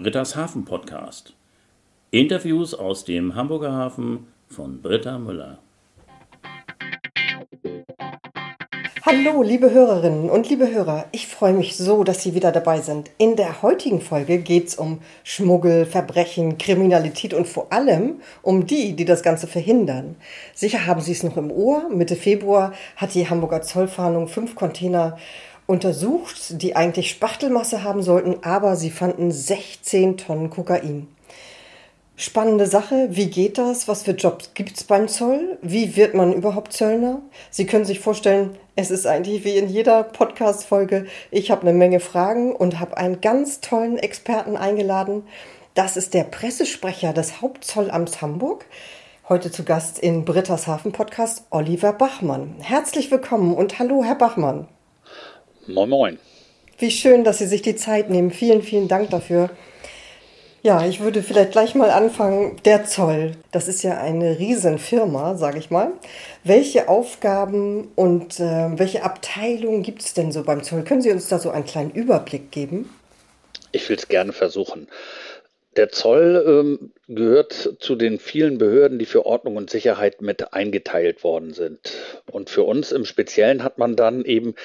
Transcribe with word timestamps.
Britta's 0.00 0.36
Hafen 0.36 0.64
Podcast. 0.64 1.34
Interviews 2.12 2.72
aus 2.72 3.04
dem 3.04 3.34
Hamburger 3.34 3.72
Hafen 3.72 4.28
von 4.46 4.80
Britta 4.80 5.18
Müller. 5.18 5.58
Hallo, 9.04 9.42
liebe 9.42 9.72
Hörerinnen 9.72 10.30
und 10.30 10.48
liebe 10.48 10.70
Hörer. 10.70 11.06
Ich 11.10 11.26
freue 11.26 11.52
mich 11.52 11.76
so, 11.76 12.04
dass 12.04 12.22
Sie 12.22 12.34
wieder 12.34 12.52
dabei 12.52 12.80
sind. 12.80 13.10
In 13.18 13.34
der 13.34 13.62
heutigen 13.62 14.00
Folge 14.00 14.38
geht 14.38 14.68
es 14.68 14.74
um 14.76 15.00
Schmuggel, 15.24 15.84
Verbrechen, 15.84 16.58
Kriminalität 16.58 17.34
und 17.34 17.48
vor 17.48 17.72
allem 17.72 18.20
um 18.42 18.66
die, 18.66 18.94
die 18.94 19.04
das 19.04 19.24
Ganze 19.24 19.48
verhindern. 19.48 20.14
Sicher 20.54 20.86
haben 20.86 21.00
Sie 21.00 21.12
es 21.12 21.24
noch 21.24 21.36
im 21.36 21.50
Ohr. 21.50 21.88
Mitte 21.88 22.14
Februar 22.14 22.72
hat 22.96 23.14
die 23.14 23.28
Hamburger 23.28 23.62
Zollfahndung 23.62 24.28
fünf 24.28 24.54
Container 24.54 25.18
untersucht, 25.68 26.62
die 26.62 26.74
eigentlich 26.74 27.10
Spachtelmasse 27.10 27.84
haben 27.84 28.02
sollten, 28.02 28.42
aber 28.42 28.74
sie 28.74 28.90
fanden 28.90 29.30
16 29.30 30.16
Tonnen 30.16 30.50
Kokain. 30.50 31.06
Spannende 32.16 32.66
Sache. 32.66 33.08
Wie 33.10 33.30
geht 33.30 33.58
das? 33.58 33.86
Was 33.86 34.02
für 34.02 34.10
Jobs 34.10 34.54
gibt 34.54 34.76
es 34.76 34.84
beim 34.84 35.06
Zoll? 35.06 35.58
Wie 35.62 35.94
wird 35.94 36.14
man 36.14 36.32
überhaupt 36.32 36.72
Zöllner? 36.72 37.20
Sie 37.50 37.66
können 37.66 37.84
sich 37.84 38.00
vorstellen, 38.00 38.56
es 38.74 38.90
ist 38.90 39.06
eigentlich 39.06 39.44
wie 39.44 39.56
in 39.56 39.68
jeder 39.68 40.02
Podcast-Folge. 40.02 41.06
Ich 41.30 41.50
habe 41.50 41.62
eine 41.62 41.74
Menge 41.74 42.00
Fragen 42.00 42.56
und 42.56 42.80
habe 42.80 42.96
einen 42.96 43.20
ganz 43.20 43.60
tollen 43.60 43.98
Experten 43.98 44.56
eingeladen. 44.56 45.22
Das 45.74 45.96
ist 45.96 46.14
der 46.14 46.24
Pressesprecher 46.24 47.12
des 47.12 47.42
Hauptzollamts 47.42 48.22
Hamburg. 48.22 48.64
Heute 49.28 49.52
zu 49.52 49.62
Gast 49.62 49.98
in 49.98 50.24
Britta's 50.24 50.66
Hafen 50.66 50.92
Podcast 50.92 51.44
Oliver 51.50 51.92
Bachmann. 51.92 52.56
Herzlich 52.60 53.10
willkommen 53.10 53.54
und 53.54 53.78
hallo, 53.78 54.02
Herr 54.02 54.16
Bachmann. 54.16 54.66
Moin, 55.68 55.90
moin. 55.90 56.18
Wie 56.78 56.90
schön, 56.90 57.24
dass 57.24 57.38
Sie 57.38 57.46
sich 57.46 57.60
die 57.60 57.76
Zeit 57.76 58.08
nehmen. 58.08 58.30
Vielen, 58.30 58.62
vielen 58.62 58.88
Dank 58.88 59.10
dafür. 59.10 59.50
Ja, 60.62 60.86
ich 60.86 61.00
würde 61.00 61.22
vielleicht 61.22 61.52
gleich 61.52 61.74
mal 61.74 61.90
anfangen. 61.90 62.56
Der 62.64 62.86
Zoll, 62.86 63.32
das 63.52 63.68
ist 63.68 63.82
ja 63.82 64.00
eine 64.00 64.38
Riesenfirma, 64.38 65.36
sage 65.36 65.58
ich 65.58 65.70
mal. 65.70 65.92
Welche 66.42 66.88
Aufgaben 66.88 67.88
und 67.96 68.40
äh, 68.40 68.78
welche 68.78 69.02
Abteilungen 69.02 69.82
gibt 69.82 70.02
es 70.02 70.14
denn 70.14 70.32
so 70.32 70.42
beim 70.42 70.62
Zoll? 70.62 70.84
Können 70.84 71.02
Sie 71.02 71.10
uns 71.10 71.28
da 71.28 71.38
so 71.38 71.50
einen 71.50 71.66
kleinen 71.66 71.90
Überblick 71.90 72.50
geben? 72.50 72.88
Ich 73.70 73.88
will 73.90 73.96
es 73.96 74.08
gerne 74.08 74.32
versuchen. 74.32 74.88
Der 75.78 75.90
Zoll 75.90 76.44
ähm, 76.44 76.90
gehört 77.06 77.76
zu 77.78 77.94
den 77.94 78.18
vielen 78.18 78.58
Behörden, 78.58 78.98
die 78.98 79.06
für 79.06 79.24
Ordnung 79.24 79.54
und 79.54 79.70
Sicherheit 79.70 80.20
mit 80.20 80.52
eingeteilt 80.52 81.22
worden 81.22 81.54
sind. 81.54 81.78
Und 82.32 82.50
für 82.50 82.64
uns 82.64 82.90
im 82.90 83.04
Speziellen 83.04 83.62
hat 83.62 83.78
man 83.78 83.94
dann 83.94 84.24
eben 84.24 84.56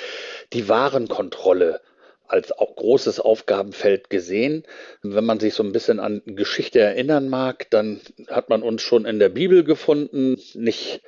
die 0.53 0.67
Warenkontrolle 0.67 1.81
als 2.28 2.50
großes 2.58 3.19
Aufgabenfeld 3.19 4.09
gesehen. 4.09 4.64
Wenn 5.03 5.23
man 5.23 5.39
sich 5.39 5.53
so 5.53 5.61
ein 5.61 5.72
bisschen 5.72 6.00
an 6.00 6.23
Geschichte 6.25 6.80
erinnern 6.80 7.30
mag, 7.30 7.69
dann 7.69 8.02
hat 8.28 8.50
man 8.50 8.64
uns 8.64 8.81
schon 8.81 9.06
in 9.06 9.19
der 9.19 9.30
Bibel 9.30 9.64
gefunden. 9.64 10.41
Nicht 10.56 11.02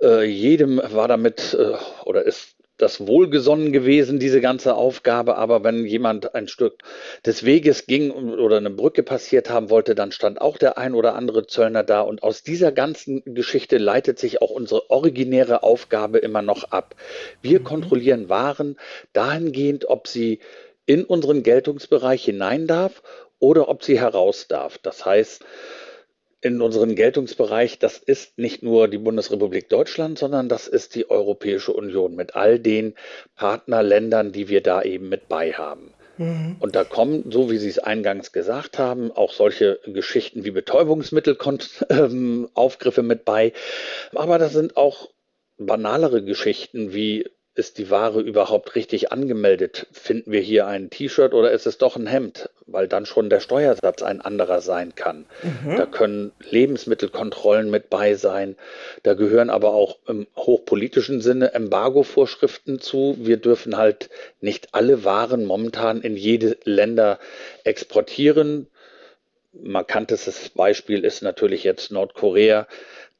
äh, 0.00 0.22
jedem 0.22 0.80
war 0.80 1.08
damit 1.08 1.56
äh, 1.58 1.72
oder 2.04 2.22
ist 2.22 2.54
das 2.76 3.06
wohlgesonnen 3.06 3.72
gewesen, 3.72 4.18
diese 4.18 4.40
ganze 4.40 4.74
Aufgabe. 4.74 5.36
Aber 5.36 5.62
wenn 5.62 5.86
jemand 5.86 6.34
ein 6.34 6.48
Stück 6.48 6.82
des 7.24 7.44
Weges 7.44 7.86
ging 7.86 8.10
oder 8.10 8.56
eine 8.56 8.70
Brücke 8.70 9.02
passiert 9.02 9.50
haben 9.50 9.70
wollte, 9.70 9.94
dann 9.94 10.12
stand 10.12 10.40
auch 10.40 10.58
der 10.58 10.76
ein 10.78 10.94
oder 10.94 11.14
andere 11.14 11.46
Zöllner 11.46 11.84
da. 11.84 12.00
Und 12.00 12.22
aus 12.22 12.42
dieser 12.42 12.72
ganzen 12.72 13.22
Geschichte 13.24 13.78
leitet 13.78 14.18
sich 14.18 14.42
auch 14.42 14.50
unsere 14.50 14.90
originäre 14.90 15.62
Aufgabe 15.62 16.18
immer 16.18 16.42
noch 16.42 16.64
ab. 16.64 16.96
Wir 17.42 17.60
mhm. 17.60 17.64
kontrollieren 17.64 18.28
Waren 18.28 18.76
dahingehend, 19.12 19.88
ob 19.88 20.08
sie 20.08 20.40
in 20.86 21.04
unseren 21.04 21.42
Geltungsbereich 21.42 22.24
hinein 22.24 22.66
darf 22.66 23.02
oder 23.38 23.68
ob 23.68 23.84
sie 23.84 23.98
heraus 23.98 24.48
darf. 24.48 24.78
Das 24.78 25.04
heißt, 25.04 25.44
in 26.44 26.60
unseren 26.60 26.94
Geltungsbereich, 26.94 27.78
das 27.78 27.96
ist 27.96 28.36
nicht 28.38 28.62
nur 28.62 28.86
die 28.86 28.98
Bundesrepublik 28.98 29.70
Deutschland, 29.70 30.18
sondern 30.18 30.50
das 30.50 30.68
ist 30.68 30.94
die 30.94 31.08
Europäische 31.08 31.72
Union 31.72 32.14
mit 32.14 32.36
all 32.36 32.58
den 32.58 32.94
Partnerländern, 33.34 34.30
die 34.30 34.48
wir 34.48 34.62
da 34.62 34.82
eben 34.82 35.08
mit 35.08 35.26
bei 35.28 35.52
haben. 35.52 35.94
Mhm. 36.18 36.56
Und 36.60 36.76
da 36.76 36.84
kommen, 36.84 37.32
so 37.32 37.50
wie 37.50 37.56
Sie 37.56 37.70
es 37.70 37.78
eingangs 37.78 38.32
gesagt 38.32 38.78
haben, 38.78 39.10
auch 39.10 39.32
solche 39.32 39.80
Geschichten 39.86 40.44
wie 40.44 40.50
Betäubungsmittelaufgriffe 40.50 43.00
ähm, 43.00 43.06
mit 43.06 43.24
bei. 43.24 43.54
Aber 44.14 44.38
da 44.38 44.50
sind 44.50 44.76
auch 44.76 45.08
banalere 45.56 46.22
Geschichten 46.22 46.92
wie 46.92 47.24
ist 47.56 47.78
die 47.78 47.88
Ware 47.88 48.20
überhaupt 48.20 48.74
richtig 48.74 49.12
angemeldet? 49.12 49.86
Finden 49.92 50.32
wir 50.32 50.40
hier 50.40 50.66
ein 50.66 50.90
T-Shirt 50.90 51.34
oder 51.34 51.52
ist 51.52 51.66
es 51.66 51.78
doch 51.78 51.96
ein 51.96 52.06
Hemd? 52.06 52.50
Weil 52.66 52.88
dann 52.88 53.06
schon 53.06 53.30
der 53.30 53.38
Steuersatz 53.38 54.02
ein 54.02 54.20
anderer 54.20 54.60
sein 54.60 54.94
kann. 54.96 55.26
Mhm. 55.42 55.76
Da 55.76 55.86
können 55.86 56.32
Lebensmittelkontrollen 56.50 57.70
mit 57.70 57.90
bei 57.90 58.14
sein. 58.14 58.56
Da 59.04 59.14
gehören 59.14 59.50
aber 59.50 59.72
auch 59.72 59.98
im 60.08 60.26
hochpolitischen 60.36 61.20
Sinne 61.20 61.54
Embargo-Vorschriften 61.54 62.80
zu. 62.80 63.16
Wir 63.20 63.36
dürfen 63.36 63.76
halt 63.76 64.10
nicht 64.40 64.74
alle 64.74 65.04
Waren 65.04 65.44
momentan 65.44 66.00
in 66.00 66.16
jede 66.16 66.56
Länder 66.64 67.20
exportieren. 67.62 68.66
Markantestes 69.52 70.48
Beispiel 70.48 71.04
ist 71.04 71.22
natürlich 71.22 71.62
jetzt 71.62 71.92
Nordkorea. 71.92 72.66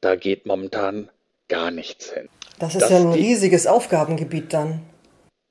Da 0.01 0.15
geht 0.15 0.45
momentan 0.45 1.09
gar 1.47 1.71
nichts 1.71 2.11
hin. 2.11 2.27
Das 2.59 2.75
ist 2.75 2.89
ja 2.89 2.97
ein 2.97 3.11
riesiges 3.11 3.67
Aufgabengebiet 3.67 4.53
dann. 4.53 4.81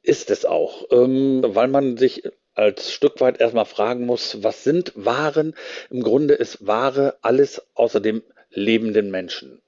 Ist 0.03 0.31
es 0.31 0.45
auch, 0.45 0.85
ähm, 0.91 1.43
weil 1.47 1.69
man 1.69 1.97
sich 1.97 2.23
als 2.55 2.93
Stück 2.93 3.21
weit 3.21 3.41
erstmal 3.41 3.65
fragen 3.65 4.07
muss, 4.07 4.43
was 4.43 4.65
sind 4.65 4.93
Waren? 4.95 5.55
Im 5.91 6.03
Grunde 6.03 6.35
ist 6.35 6.67
Ware 6.67 7.17
alles 7.23 7.63
außer 7.75 8.01
dem 8.01 8.23
lebenden 8.51 9.11
Menschen. 9.11 9.61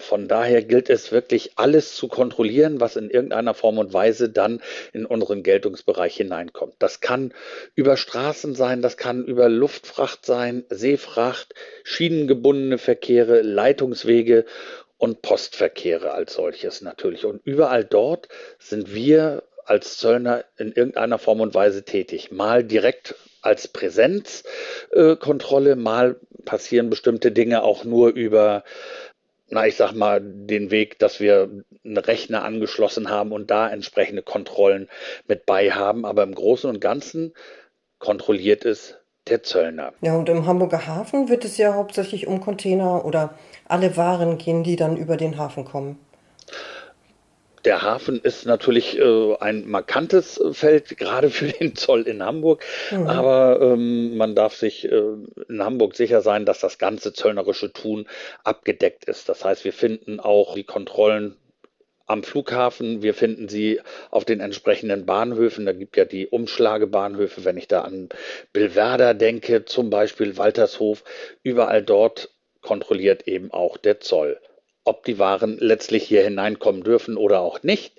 Von 0.00 0.28
daher 0.28 0.62
gilt 0.62 0.90
es 0.90 1.10
wirklich 1.10 1.52
alles 1.56 1.96
zu 1.96 2.06
kontrollieren, 2.06 2.80
was 2.80 2.94
in 2.94 3.10
irgendeiner 3.10 3.52
Form 3.52 3.78
und 3.78 3.92
Weise 3.92 4.28
dann 4.28 4.62
in 4.92 5.04
unseren 5.04 5.42
Geltungsbereich 5.42 6.16
hineinkommt. 6.16 6.74
Das 6.78 7.00
kann 7.00 7.34
über 7.74 7.96
Straßen 7.96 8.54
sein, 8.54 8.80
das 8.80 8.96
kann 8.96 9.24
über 9.24 9.48
Luftfracht 9.48 10.24
sein, 10.24 10.64
Seefracht, 10.70 11.52
schienengebundene 11.82 12.78
Verkehre, 12.78 13.42
Leitungswege 13.42 14.44
und 14.98 15.22
Postverkehre 15.22 16.12
als 16.12 16.34
solches 16.34 16.82
natürlich. 16.82 17.24
Und 17.24 17.40
überall 17.44 17.84
dort 17.84 18.28
sind 18.58 18.92
wir 18.92 19.44
als 19.64 19.96
Zöllner 19.98 20.44
in 20.56 20.72
irgendeiner 20.72 21.18
Form 21.18 21.40
und 21.40 21.54
Weise 21.54 21.84
tätig. 21.84 22.32
Mal 22.32 22.64
direkt 22.64 23.14
als 23.40 23.68
Präsenzkontrolle, 23.68 25.76
mal 25.76 26.16
passieren 26.44 26.90
bestimmte 26.90 27.32
Dinge 27.32 27.62
auch 27.62 27.84
nur 27.84 28.10
über, 28.10 28.64
na, 29.48 29.66
ich 29.66 29.76
sag 29.76 29.92
mal, 29.92 30.20
den 30.22 30.70
Weg, 30.70 30.98
dass 30.98 31.20
wir 31.20 31.48
einen 31.84 31.96
Rechner 31.96 32.44
angeschlossen 32.44 33.08
haben 33.10 33.32
und 33.32 33.50
da 33.50 33.70
entsprechende 33.70 34.22
Kontrollen 34.22 34.90
mit 35.26 35.46
bei 35.46 35.70
haben. 35.70 36.04
Aber 36.04 36.24
im 36.24 36.34
Großen 36.34 36.68
und 36.68 36.80
Ganzen 36.80 37.32
kontrolliert 37.98 38.64
es 38.64 38.97
der 39.30 39.42
Zöllner. 39.42 39.92
Ja, 40.00 40.14
und 40.16 40.28
im 40.28 40.46
Hamburger 40.46 40.86
Hafen 40.86 41.28
wird 41.28 41.44
es 41.44 41.56
ja 41.56 41.74
hauptsächlich 41.74 42.26
um 42.26 42.40
Container 42.40 43.04
oder 43.04 43.34
alle 43.66 43.96
Waren 43.96 44.38
gehen, 44.38 44.62
die 44.62 44.76
dann 44.76 44.96
über 44.96 45.16
den 45.16 45.38
Hafen 45.38 45.64
kommen. 45.64 45.98
Der 47.64 47.82
Hafen 47.82 48.20
ist 48.20 48.46
natürlich 48.46 48.98
äh, 48.98 49.36
ein 49.40 49.68
markantes 49.68 50.40
Feld, 50.52 50.96
gerade 50.96 51.30
für 51.30 51.48
den 51.48 51.74
Zoll 51.74 52.02
in 52.02 52.22
Hamburg. 52.22 52.64
Mhm. 52.90 53.06
Aber 53.06 53.60
ähm, 53.60 54.16
man 54.16 54.34
darf 54.34 54.54
sich 54.54 54.90
äh, 54.90 55.02
in 55.48 55.62
Hamburg 55.62 55.96
sicher 55.96 56.20
sein, 56.20 56.46
dass 56.46 56.60
das 56.60 56.78
ganze 56.78 57.12
zöllnerische 57.12 57.72
Tun 57.72 58.06
abgedeckt 58.44 59.04
ist. 59.04 59.28
Das 59.28 59.44
heißt, 59.44 59.64
wir 59.64 59.72
finden 59.72 60.20
auch 60.20 60.54
die 60.54 60.64
Kontrollen 60.64 61.36
am 62.08 62.22
Flughafen, 62.22 63.02
wir 63.02 63.14
finden 63.14 63.48
sie 63.48 63.80
auf 64.10 64.24
den 64.24 64.40
entsprechenden 64.40 65.06
Bahnhöfen. 65.06 65.66
Da 65.66 65.72
gibt 65.72 65.96
ja 65.96 66.04
die 66.06 66.26
Umschlagebahnhöfe, 66.26 67.44
wenn 67.44 67.58
ich 67.58 67.68
da 67.68 67.82
an 67.82 68.08
Billwerder 68.52 69.14
denke, 69.14 69.66
zum 69.66 69.90
Beispiel 69.90 70.36
Waltershof. 70.36 71.04
Überall 71.42 71.82
dort 71.82 72.34
kontrolliert 72.62 73.28
eben 73.28 73.52
auch 73.52 73.76
der 73.76 74.00
Zoll. 74.00 74.40
Ob 74.84 75.04
die 75.04 75.18
Waren 75.18 75.58
letztlich 75.58 76.04
hier 76.04 76.24
hineinkommen 76.24 76.82
dürfen 76.82 77.18
oder 77.18 77.40
auch 77.40 77.62
nicht. 77.62 77.94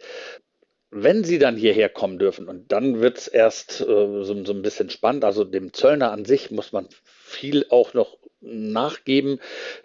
Wenn 0.90 1.24
sie 1.24 1.38
dann 1.38 1.56
hierher 1.56 1.88
kommen 1.88 2.18
dürfen, 2.18 2.48
und 2.48 2.72
dann 2.72 3.00
wird 3.00 3.20
es 3.20 3.28
erst 3.28 3.82
äh, 3.82 3.86
so, 3.86 4.44
so 4.44 4.54
ein 4.54 4.64
bisschen 4.64 4.90
spannend, 4.90 5.24
also 5.24 5.44
dem 5.44 5.72
Zöllner 5.72 6.12
an 6.12 6.26
sich 6.26 6.50
muss 6.50 6.72
man 6.72 6.88
viel 7.06 7.68
auch 7.70 7.94
noch 7.94 8.18
nachgeben, 8.42 9.40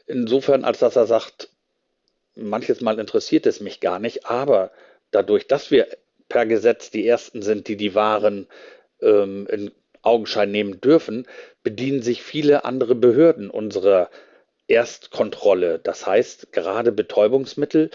insofern 0.06 0.64
als 0.64 0.78
dass 0.78 0.96
er 0.96 1.06
sagt, 1.06 1.50
manches 2.36 2.80
Mal 2.80 2.98
interessiert 2.98 3.46
es 3.46 3.60
mich 3.60 3.80
gar 3.80 3.98
nicht, 3.98 4.26
aber 4.26 4.70
dadurch, 5.10 5.46
dass 5.46 5.70
wir 5.70 5.86
per 6.28 6.46
Gesetz 6.46 6.90
die 6.90 7.06
Ersten 7.06 7.42
sind, 7.42 7.68
die 7.68 7.76
die 7.76 7.94
Waren 7.94 8.48
ähm, 9.00 9.46
in 9.50 9.70
Augenschein 10.02 10.50
nehmen 10.50 10.80
dürfen, 10.80 11.26
bedienen 11.62 12.02
sich 12.02 12.22
viele 12.22 12.64
andere 12.64 12.94
Behörden 12.94 13.50
unserer 13.50 14.10
Erstkontrolle. 14.66 15.78
Das 15.78 16.06
heißt, 16.06 16.52
gerade 16.52 16.92
Betäubungsmittel, 16.92 17.90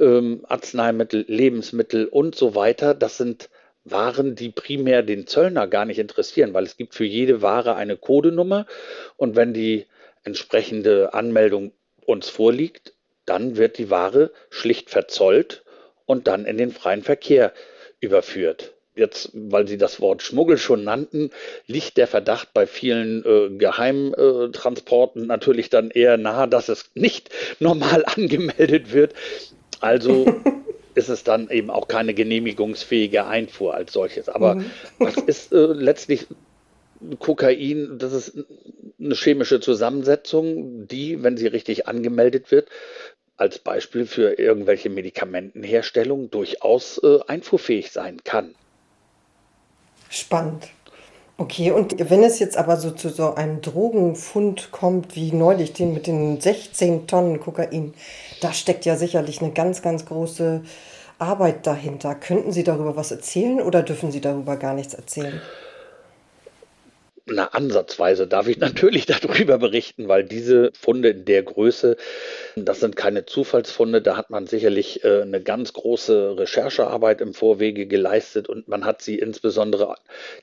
ähm, 0.00 0.44
Arzneimittel, 0.48 1.24
Lebensmittel 1.28 2.06
und 2.06 2.34
so 2.34 2.54
weiter, 2.54 2.94
das 2.94 3.16
sind 3.16 3.50
Waren, 3.84 4.34
die 4.34 4.50
primär 4.50 5.02
den 5.02 5.26
Zöllner 5.26 5.66
gar 5.66 5.84
nicht 5.84 5.98
interessieren, 5.98 6.52
weil 6.52 6.64
es 6.64 6.76
gibt 6.76 6.94
für 6.94 7.06
jede 7.06 7.42
Ware 7.42 7.74
eine 7.74 7.96
Codenummer 7.96 8.66
und 9.16 9.34
wenn 9.34 9.54
die 9.54 9.86
entsprechende 10.24 11.14
Anmeldung 11.14 11.72
uns 12.04 12.28
vorliegt, 12.28 12.92
dann 13.28 13.56
wird 13.56 13.78
die 13.78 13.90
Ware 13.90 14.32
schlicht 14.50 14.90
verzollt 14.90 15.64
und 16.06 16.26
dann 16.26 16.46
in 16.46 16.56
den 16.56 16.72
freien 16.72 17.02
Verkehr 17.02 17.52
überführt. 18.00 18.74
Jetzt, 18.94 19.30
weil 19.32 19.68
Sie 19.68 19.78
das 19.78 20.00
Wort 20.00 20.22
Schmuggel 20.22 20.58
schon 20.58 20.82
nannten, 20.82 21.30
liegt 21.66 21.98
der 21.98 22.08
Verdacht 22.08 22.52
bei 22.52 22.66
vielen 22.66 23.24
äh, 23.24 23.56
Geheimtransporten 23.56 25.26
natürlich 25.26 25.70
dann 25.70 25.90
eher 25.90 26.16
nahe, 26.16 26.48
dass 26.48 26.68
es 26.68 26.90
nicht 26.94 27.30
normal 27.60 28.04
angemeldet 28.04 28.92
wird. 28.92 29.14
Also 29.80 30.26
ist 30.96 31.08
es 31.08 31.22
dann 31.22 31.48
eben 31.48 31.70
auch 31.70 31.86
keine 31.86 32.12
genehmigungsfähige 32.12 33.26
Einfuhr 33.26 33.74
als 33.74 33.92
solches. 33.92 34.28
Aber 34.28 34.56
mhm. 34.56 34.64
was 34.98 35.14
ist 35.14 35.52
äh, 35.52 35.66
letztlich 35.66 36.26
Kokain? 37.20 37.98
Das 37.98 38.12
ist 38.12 38.36
eine 39.00 39.14
chemische 39.14 39.60
Zusammensetzung, 39.60 40.88
die, 40.88 41.22
wenn 41.22 41.36
sie 41.36 41.46
richtig 41.46 41.86
angemeldet 41.86 42.50
wird, 42.50 42.68
als 43.38 43.58
Beispiel 43.58 44.04
für 44.04 44.38
irgendwelche 44.38 44.90
Medikamentenherstellung 44.90 46.30
durchaus 46.30 46.98
äh, 47.02 47.20
einfuhrfähig 47.26 47.90
sein 47.90 48.18
kann. 48.24 48.54
Spannend. 50.10 50.68
Okay, 51.40 51.70
und 51.70 51.94
wenn 52.10 52.24
es 52.24 52.40
jetzt 52.40 52.56
aber 52.56 52.76
so 52.76 52.90
zu 52.90 53.10
so 53.10 53.34
einem 53.34 53.60
Drogenfund 53.60 54.72
kommt, 54.72 55.14
wie 55.14 55.30
neulich 55.30 55.72
den 55.72 55.94
mit 55.94 56.08
den 56.08 56.40
16 56.40 57.06
Tonnen 57.06 57.38
Kokain, 57.38 57.94
da 58.40 58.52
steckt 58.52 58.84
ja 58.84 58.96
sicherlich 58.96 59.40
eine 59.40 59.52
ganz, 59.52 59.80
ganz 59.80 60.04
große 60.04 60.62
Arbeit 61.18 61.64
dahinter. 61.64 62.16
Könnten 62.16 62.50
Sie 62.50 62.64
darüber 62.64 62.96
was 62.96 63.12
erzählen 63.12 63.60
oder 63.60 63.84
dürfen 63.84 64.10
Sie 64.10 64.20
darüber 64.20 64.56
gar 64.56 64.74
nichts 64.74 64.94
erzählen? 64.94 65.40
Na, 67.30 67.46
ansatzweise 67.48 68.26
darf 68.26 68.48
ich 68.48 68.58
natürlich 68.58 69.06
darüber 69.06 69.58
berichten, 69.58 70.08
weil 70.08 70.24
diese 70.24 70.70
Funde 70.78 71.10
in 71.10 71.24
der 71.24 71.42
Größe, 71.42 71.96
das 72.56 72.80
sind 72.80 72.96
keine 72.96 73.26
Zufallsfunde, 73.26 74.00
da 74.02 74.16
hat 74.16 74.30
man 74.30 74.46
sicherlich 74.46 75.04
äh, 75.04 75.22
eine 75.22 75.40
ganz 75.42 75.72
große 75.72 76.38
Recherchearbeit 76.38 77.20
im 77.20 77.34
Vorwege 77.34 77.86
geleistet 77.86 78.48
und 78.48 78.68
man 78.68 78.84
hat 78.84 79.02
sie 79.02 79.18
insbesondere 79.18 79.96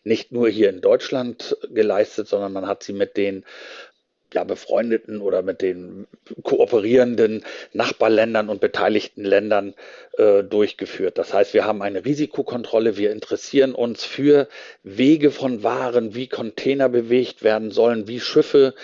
nicht 0.04 0.32
nur 0.32 0.50
hier 0.50 0.70
in 0.70 0.82
Deutschland 0.82 1.58
geleistet, 1.70 2.28
sondern 2.28 2.54
man 2.54 2.68
hat 2.68 2.84
sie 2.84 2.94
mit 2.94 3.18
den 3.18 3.44
ja, 4.36 4.44
befreundeten 4.44 5.22
oder 5.22 5.42
mit 5.42 5.62
den 5.62 6.08
kooperierenden 6.44 7.44
Nachbarländern 7.72 8.50
und 8.50 8.60
beteiligten 8.60 9.24
Ländern 9.24 9.74
äh, 10.18 10.44
durchgeführt. 10.44 11.18
Das 11.18 11.34
heißt, 11.34 11.54
wir 11.54 11.66
haben 11.66 11.82
eine 11.82 12.04
Risikokontrolle, 12.04 12.98
wir 12.98 13.12
interessieren 13.12 13.74
uns 13.74 14.04
für 14.04 14.50
Wege 14.84 15.32
von 15.32 15.64
Waren, 15.64 16.16
wie 16.16 16.28
Container 16.28 16.90
bewegt 16.90 17.44
werden 17.44 17.72
sollen, 17.72 18.10
wie 18.10 18.20
Schiffe 18.20 18.76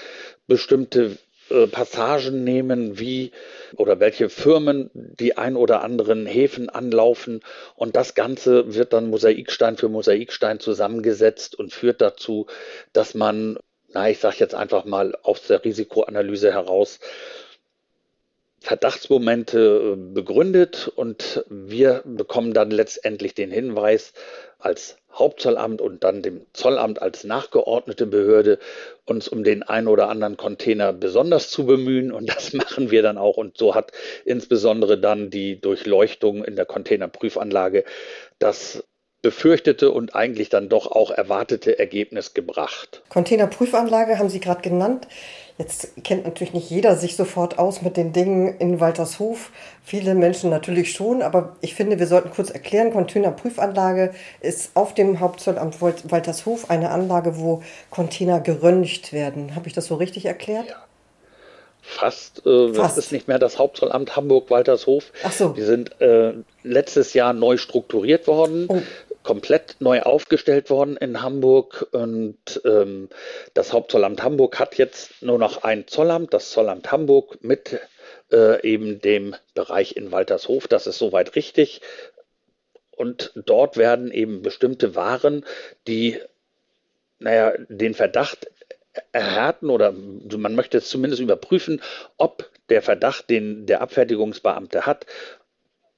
bestimmte 0.48 1.18
äh, 1.50 1.68
Passagen 1.68 2.45
nehmen, 2.45 2.98
wie 2.98 3.31
oder 3.75 4.00
welche 4.00 4.30
Firmen 4.30 4.89
die 4.94 5.38
ein 5.38 5.57
oder 5.57 5.83
anderen 5.83 6.25
Häfen 6.25 6.69
anlaufen. 6.69 7.42
Und 7.75 7.98
das 7.98 8.15
Ganze 8.15 8.74
wird 8.74 8.94
dann 8.94 9.09
Mosaikstein 9.09 9.75
für 9.75 9.89
Mosaikstein 9.89 10.62
zusammengesetzt 10.62 11.59
und 11.59 11.74
führt 11.74 12.00
dazu, 12.00 12.48
dass 12.94 13.15
man 13.15 13.59
na, 13.93 14.09
ich 14.09 14.19
sage 14.19 14.38
jetzt 14.39 14.55
einfach 14.55 14.85
mal 14.85 15.15
aus 15.23 15.47
der 15.47 15.63
Risikoanalyse 15.63 16.51
heraus, 16.53 16.99
Verdachtsmomente 18.63 19.95
äh, 19.95 20.13
begründet 20.13 20.88
und 20.95 21.43
wir 21.49 22.03
bekommen 22.05 22.53
dann 22.53 22.69
letztendlich 22.69 23.33
den 23.33 23.49
Hinweis 23.49 24.13
als 24.59 24.97
Hauptzollamt 25.11 25.81
und 25.81 26.03
dann 26.03 26.21
dem 26.21 26.45
Zollamt 26.53 27.01
als 27.01 27.23
nachgeordnete 27.23 28.05
Behörde, 28.05 28.59
uns 29.05 29.27
um 29.27 29.43
den 29.43 29.63
einen 29.63 29.88
oder 29.88 30.09
anderen 30.09 30.38
Container 30.38 30.93
besonders 30.93 31.49
zu 31.49 31.65
bemühen. 31.65 32.11
Und 32.11 32.29
das 32.29 32.53
machen 32.53 32.91
wir 32.91 33.01
dann 33.01 33.17
auch. 33.17 33.38
Und 33.38 33.57
so 33.57 33.73
hat 33.73 33.91
insbesondere 34.25 34.99
dann 34.99 35.31
die 35.31 35.59
Durchleuchtung 35.59 36.45
in 36.45 36.55
der 36.55 36.65
Containerprüfanlage 36.65 37.83
das 38.38 38.83
befürchtete 39.21 39.91
und 39.91 40.15
eigentlich 40.15 40.50
dann 40.50 40.68
doch 40.68 40.88
auch 40.88 41.12
erwartete 41.12 41.77
Ergebnis 41.77 42.33
gebracht. 42.33 43.03
Containerprüfanlage 43.09 44.18
haben 44.18 44.29
Sie 44.29 44.39
gerade 44.39 44.62
genannt. 44.62 45.07
Jetzt 45.57 45.91
kennt 46.03 46.25
natürlich 46.25 46.53
nicht 46.53 46.71
jeder 46.71 46.95
sich 46.95 47.15
sofort 47.15 47.59
aus 47.59 47.83
mit 47.83 47.95
den 47.95 48.13
Dingen 48.13 48.57
in 48.57 48.79
Waltershof. 48.79 49.51
Viele 49.83 50.15
Menschen 50.15 50.50
natürlich 50.50 50.91
schon, 50.91 51.21
aber 51.21 51.56
ich 51.62 51.75
finde, 51.75 52.00
wir 52.00 52.07
sollten 52.07 52.31
kurz 52.31 52.50
erklären, 52.50 52.91
Containerprüfanlage 52.91 54.12
ist 54.39 54.71
auf 54.73 54.95
dem 54.95 55.19
Hauptzollamt 55.19 55.79
Waltershof 55.81 56.71
eine 56.71 56.89
Anlage, 56.89 57.38
wo 57.38 57.62
Container 57.91 58.39
geröntgt 58.39 59.13
werden. 59.13 59.56
Habe 59.56 59.67
ich 59.67 59.74
das 59.74 59.85
so 59.85 59.95
richtig 59.95 60.25
erklärt? 60.25 60.69
Ja. 60.69 60.83
Fast. 61.83 62.45
Äh, 62.45 62.74
Fast. 62.74 62.97
Das 62.97 63.06
ist 63.06 63.12
nicht 63.12 63.27
mehr 63.27 63.39
das 63.39 63.59
Hauptzollamt 63.59 64.15
Hamburg-Waltershof. 64.15 65.12
Ach 65.24 65.31
so. 65.31 65.50
Die 65.50 65.63
sind 65.63 66.00
äh, 66.00 66.33
letztes 66.63 67.13
Jahr 67.13 67.33
neu 67.33 67.57
strukturiert 67.57 68.27
worden. 68.27 68.65
Oh 68.67 68.81
komplett 69.23 69.75
neu 69.79 70.01
aufgestellt 70.01 70.69
worden 70.69 70.97
in 70.97 71.21
Hamburg 71.21 71.88
und 71.91 72.62
ähm, 72.65 73.09
das 73.53 73.73
Hauptzollamt 73.73 74.23
Hamburg 74.23 74.59
hat 74.59 74.77
jetzt 74.77 75.21
nur 75.21 75.38
noch 75.38 75.63
ein 75.63 75.88
Zollamt, 75.88 76.33
das 76.33 76.51
Zollamt 76.51 76.91
Hamburg 76.91 77.44
mit 77.44 77.79
äh, 78.31 78.62
eben 78.68 79.01
dem 79.01 79.35
Bereich 79.53 79.95
in 79.95 80.12
Waltershof. 80.12 80.68
Das 80.68 80.88
ist 80.88 80.97
soweit 80.97 81.35
richtig. 81.35 81.81
Und 82.91 83.31
dort 83.35 83.77
werden 83.77 84.12
eben 84.12 84.41
bestimmte 84.41 84.95
Waren, 84.95 85.45
die 85.88 86.19
naja, 87.19 87.53
den 87.69 87.94
Verdacht 87.94 88.47
erhärten 89.12 89.69
oder 89.69 89.91
man 89.91 90.56
möchte 90.56 90.79
es 90.79 90.89
zumindest 90.89 91.21
überprüfen, 91.21 91.81
ob 92.17 92.50
der 92.69 92.81
Verdacht, 92.81 93.29
den 93.29 93.65
der 93.65 93.81
Abfertigungsbeamte 93.81 94.85
hat, 94.85 95.06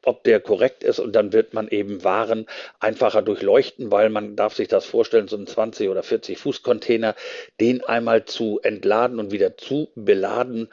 ob 0.06 0.24
der 0.24 0.40
korrekt 0.40 0.84
ist 0.84 1.00
und 1.00 1.14
dann 1.14 1.34
wird 1.34 1.54
man 1.54 1.68
eben 1.68 2.04
Waren 2.04 2.48
einfacher 2.80 3.22
durchleuchten, 3.22 3.92
weil 3.92 4.10
man 4.10 4.36
darf 4.36 4.54
sich 4.54 4.68
das 4.68 4.86
vorstellen, 4.86 5.28
so 5.28 5.38
ein 5.38 5.48
20 5.48 5.90
oder 5.90 6.04
40 6.04 6.38
Fuß 6.38 6.64
Container, 6.64 7.16
den 7.60 7.84
einmal 7.84 8.26
zu 8.26 8.60
entladen 8.64 9.20
und 9.20 9.32
wieder 9.32 9.58
zu 9.58 9.90
beladen, 9.96 10.70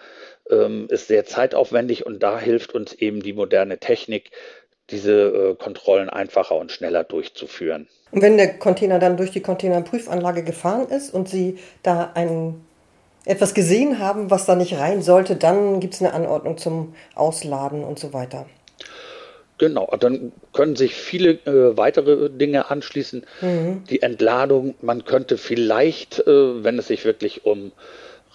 ähm, 0.50 0.87
ist 0.91 1.09
sehr 1.09 1.25
zeitaufwendig 1.25 2.06
und 2.06 2.23
da 2.23 2.38
hilft 2.38 2.75
uns 2.75 2.93
eben 2.93 3.23
die 3.23 3.32
moderne 3.32 3.79
Technik, 3.79 4.31
diese 4.91 5.12
äh, 5.12 5.55
Kontrollen 5.55 6.09
einfacher 6.09 6.56
und 6.56 6.73
schneller 6.73 7.05
durchzuführen. 7.05 7.88
Und 8.11 8.23
wenn 8.23 8.37
der 8.37 8.59
Container 8.59 8.99
dann 8.99 9.17
durch 9.17 9.31
die 9.31 9.41
Containerprüfanlage 9.41 10.43
gefahren 10.43 10.89
ist 10.89 11.15
und 11.15 11.29
Sie 11.29 11.58
da 11.82 12.10
ein, 12.15 12.65
etwas 13.25 13.55
gesehen 13.55 13.99
haben, 13.99 14.31
was 14.31 14.46
da 14.46 14.56
nicht 14.56 14.79
rein 14.79 15.03
sollte, 15.03 15.37
dann 15.37 15.79
gibt 15.81 15.94
es 15.94 16.03
eine 16.03 16.13
Anordnung 16.13 16.58
zum 16.58 16.94
Ausladen 17.15 17.84
und 17.84 17.99
so 17.99 18.13
weiter. 18.13 18.46
Genau, 19.60 19.94
dann 20.00 20.32
können 20.55 20.74
sich 20.74 20.94
viele 20.94 21.32
äh, 21.32 21.76
weitere 21.76 22.31
Dinge 22.31 22.70
anschließen. 22.70 23.26
Mhm. 23.43 23.84
Die 23.90 24.00
Entladung, 24.00 24.74
man 24.81 25.05
könnte 25.05 25.36
vielleicht, 25.36 26.19
äh, 26.20 26.64
wenn 26.64 26.79
es 26.79 26.86
sich 26.86 27.05
wirklich 27.05 27.44
um 27.44 27.70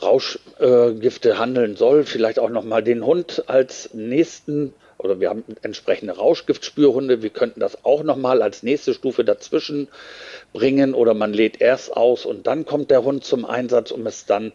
Rauschgifte 0.03 1.29
äh, 1.29 1.33
handeln 1.33 1.77
soll, 1.77 2.03
vielleicht 2.03 2.37
auch 2.37 2.51
nochmal 2.51 2.83
den 2.83 3.03
Hund 3.03 3.45
als 3.47 3.89
nächsten, 3.95 4.75
oder 4.99 5.19
wir 5.19 5.29
haben 5.29 5.43
entsprechende 5.63 6.15
Rauschgiftspürhunde, 6.15 7.23
wir 7.23 7.31
könnten 7.31 7.59
das 7.59 7.83
auch 7.85 8.03
nochmal 8.03 8.43
als 8.43 8.61
nächste 8.61 8.93
Stufe 8.93 9.25
dazwischen 9.25 9.87
bringen 10.53 10.93
oder 10.93 11.15
man 11.15 11.33
lädt 11.33 11.59
erst 11.59 11.97
aus 11.97 12.27
und 12.27 12.45
dann 12.45 12.67
kommt 12.67 12.91
der 12.91 13.03
Hund 13.03 13.23
zum 13.23 13.45
Einsatz, 13.45 13.89
um 13.89 14.05
es 14.05 14.27
dann 14.27 14.51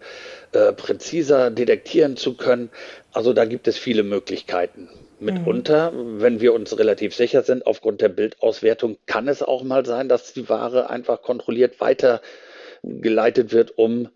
äh, 0.53 0.73
präziser 0.73 1.51
detektieren 1.51 2.17
zu 2.17 2.35
können. 2.35 2.71
Also 3.13 3.33
da 3.33 3.45
gibt 3.45 3.67
es 3.67 3.77
viele 3.77 4.05
Möglichkeiten. 4.05 4.89
Mitunter, 5.21 5.91
mhm. 5.91 6.21
wenn 6.21 6.41
wir 6.41 6.55
uns 6.55 6.79
relativ 6.79 7.15
sicher 7.15 7.43
sind, 7.43 7.67
aufgrund 7.67 8.01
der 8.01 8.09
Bildauswertung, 8.09 8.99
kann 9.07 9.29
es 9.29 9.43
auch 9.43 9.63
mal 9.63 9.85
sein, 9.87 10.09
dass 10.09 10.33
die 10.33 10.49
Ware 10.49 10.91
einfach 10.91 11.23
kontrolliert 11.23 11.81
weitergeleitet 11.81 13.53
wird, 13.53 13.77
um 13.79 14.09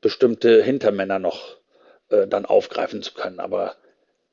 bestimmte 0.00 0.62
Hintermänner 0.62 1.18
noch 1.18 1.56
äh, 2.10 2.26
dann 2.26 2.44
aufgreifen 2.44 3.02
zu 3.02 3.14
können. 3.14 3.40
Aber 3.40 3.74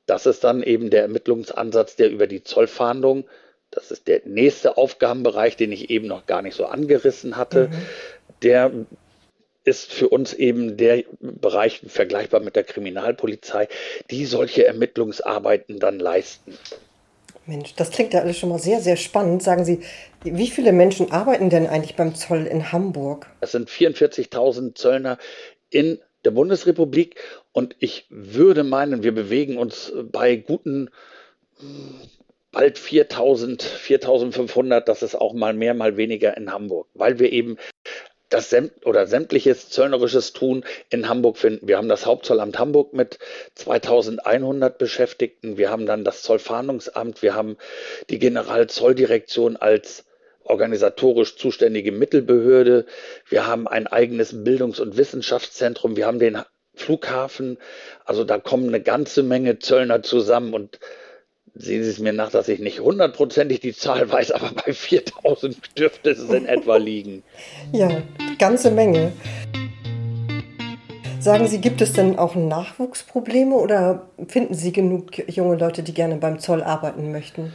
das 0.06 0.26
ist 0.26 0.44
dann 0.44 0.62
eben 0.62 0.90
der 0.90 1.02
Ermittlungsansatz, 1.02 1.96
der 1.96 2.10
über 2.10 2.26
die 2.26 2.42
Zollfahndung, 2.42 3.24
das 3.70 3.90
ist 3.90 4.06
der 4.06 4.22
nächste 4.24 4.76
Aufgabenbereich, 4.76 5.56
den 5.56 5.72
ich 5.72 5.90
eben 5.90 6.06
noch 6.06 6.26
gar 6.26 6.42
nicht 6.42 6.54
so 6.54 6.66
angerissen 6.66 7.36
hatte, 7.36 7.68
mhm. 7.68 7.72
der 8.42 8.72
ist 9.66 9.92
für 9.92 10.08
uns 10.08 10.32
eben 10.32 10.76
der 10.76 11.04
Bereich 11.20 11.82
vergleichbar 11.86 12.40
mit 12.40 12.56
der 12.56 12.64
Kriminalpolizei, 12.64 13.68
die 14.10 14.24
solche 14.24 14.66
Ermittlungsarbeiten 14.66 15.78
dann 15.80 15.98
leisten. 15.98 16.56
Mensch, 17.46 17.74
das 17.74 17.90
klingt 17.90 18.12
ja 18.12 18.20
alles 18.20 18.38
schon 18.38 18.48
mal 18.48 18.58
sehr, 18.58 18.80
sehr 18.80 18.96
spannend. 18.96 19.42
Sagen 19.42 19.64
Sie, 19.64 19.80
wie 20.22 20.48
viele 20.48 20.72
Menschen 20.72 21.12
arbeiten 21.12 21.50
denn 21.50 21.66
eigentlich 21.66 21.96
beim 21.96 22.14
Zoll 22.14 22.46
in 22.46 22.72
Hamburg? 22.72 23.28
Es 23.40 23.52
sind 23.52 23.68
44.000 23.68 24.74
Zöllner 24.74 25.18
in 25.70 26.00
der 26.24 26.30
Bundesrepublik 26.30 27.16
und 27.52 27.76
ich 27.78 28.06
würde 28.08 28.64
meinen, 28.64 29.02
wir 29.02 29.14
bewegen 29.14 29.58
uns 29.58 29.92
bei 30.12 30.36
guten 30.36 30.90
bald 32.52 32.78
4000, 32.78 33.62
4500, 33.62 34.88
das 34.88 35.02
ist 35.02 35.14
auch 35.14 35.34
mal 35.34 35.54
mehr, 35.54 35.74
mal 35.74 35.96
weniger 35.96 36.36
in 36.36 36.52
Hamburg, 36.52 36.88
weil 36.94 37.18
wir 37.18 37.30
eben 37.30 37.58
das 38.28 38.50
sämt 38.50 38.84
oder 38.84 39.06
sämtliches 39.06 39.68
zöllnerisches 39.70 40.32
Tun 40.32 40.64
in 40.90 41.08
Hamburg 41.08 41.38
finden. 41.38 41.68
Wir 41.68 41.76
haben 41.76 41.88
das 41.88 42.06
Hauptzollamt 42.06 42.58
Hamburg 42.58 42.92
mit 42.92 43.18
2100 43.54 44.78
Beschäftigten. 44.78 45.56
Wir 45.56 45.70
haben 45.70 45.86
dann 45.86 46.04
das 46.04 46.22
Zollfahndungsamt. 46.22 47.22
Wir 47.22 47.34
haben 47.34 47.56
die 48.10 48.18
Generalzolldirektion 48.18 49.56
als 49.56 50.04
organisatorisch 50.44 51.36
zuständige 51.36 51.92
Mittelbehörde. 51.92 52.86
Wir 53.28 53.46
haben 53.46 53.68
ein 53.68 53.86
eigenes 53.86 54.44
Bildungs- 54.44 54.80
und 54.80 54.96
Wissenschaftszentrum. 54.96 55.96
Wir 55.96 56.06
haben 56.06 56.18
den 56.18 56.42
Flughafen. 56.74 57.58
Also 58.04 58.24
da 58.24 58.38
kommen 58.38 58.68
eine 58.68 58.82
ganze 58.82 59.22
Menge 59.22 59.58
Zöllner 59.58 60.02
zusammen 60.02 60.54
und 60.54 60.78
sehen 61.58 61.82
Sie 61.82 61.90
es 61.90 61.98
mir 61.98 62.12
nach, 62.12 62.30
dass 62.30 62.48
ich 62.48 62.60
nicht 62.60 62.80
hundertprozentig 62.80 63.60
die 63.60 63.74
Zahl 63.74 64.10
weiß, 64.10 64.32
aber 64.32 64.50
bei 64.64 64.72
4000 64.72 65.56
dürfte 65.78 66.10
es 66.10 66.28
in 66.30 66.46
etwa 66.46 66.76
liegen. 66.76 67.22
Ja, 67.72 68.02
ganze 68.38 68.70
Menge. 68.70 69.12
Sagen 71.20 71.48
Sie, 71.48 71.60
gibt 71.60 71.80
es 71.80 71.92
denn 71.92 72.18
auch 72.18 72.36
Nachwuchsprobleme 72.36 73.56
oder 73.56 74.06
finden 74.28 74.54
Sie 74.54 74.72
genug 74.72 75.28
junge 75.28 75.56
Leute, 75.56 75.82
die 75.82 75.92
gerne 75.92 76.16
beim 76.16 76.38
Zoll 76.38 76.62
arbeiten 76.62 77.10
möchten? 77.10 77.52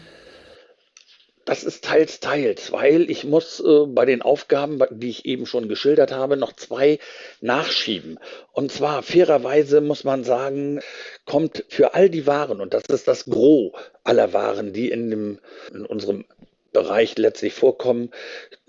Das 1.52 1.66
ist 1.66 1.84
teils, 1.84 2.22
teils, 2.22 2.72
weil 2.72 3.12
ich 3.12 3.26
muss 3.26 3.60
äh, 3.60 3.86
bei 3.86 4.06
den 4.06 4.22
Aufgaben, 4.22 4.82
die 4.90 5.10
ich 5.10 5.26
eben 5.26 5.46
schon 5.46 5.68
geschildert 5.68 6.14
habe, 6.14 6.38
noch 6.38 6.54
zwei 6.54 6.98
nachschieben. 7.42 8.20
Und 8.54 8.72
zwar 8.72 9.04
fairerweise 9.04 9.82
muss 9.82 10.06
man 10.06 10.24
sagen, 10.24 10.80
kommt 11.26 11.66
für 11.68 11.94
all 11.94 12.10
die 12.10 12.26
Waren, 12.26 12.62
und 12.62 12.74
das 12.74 12.84
ist 12.86 13.06
das 13.06 13.26
Gros 13.26 13.74
aller 14.06 14.32
Waren, 14.32 14.72
die 14.72 14.88
in, 14.92 15.10
dem, 15.10 15.40
in 15.74 15.86
unserem 15.86 16.24
Bereich 16.72 17.18
letztlich 17.18 17.54
vorkommen, 17.54 18.12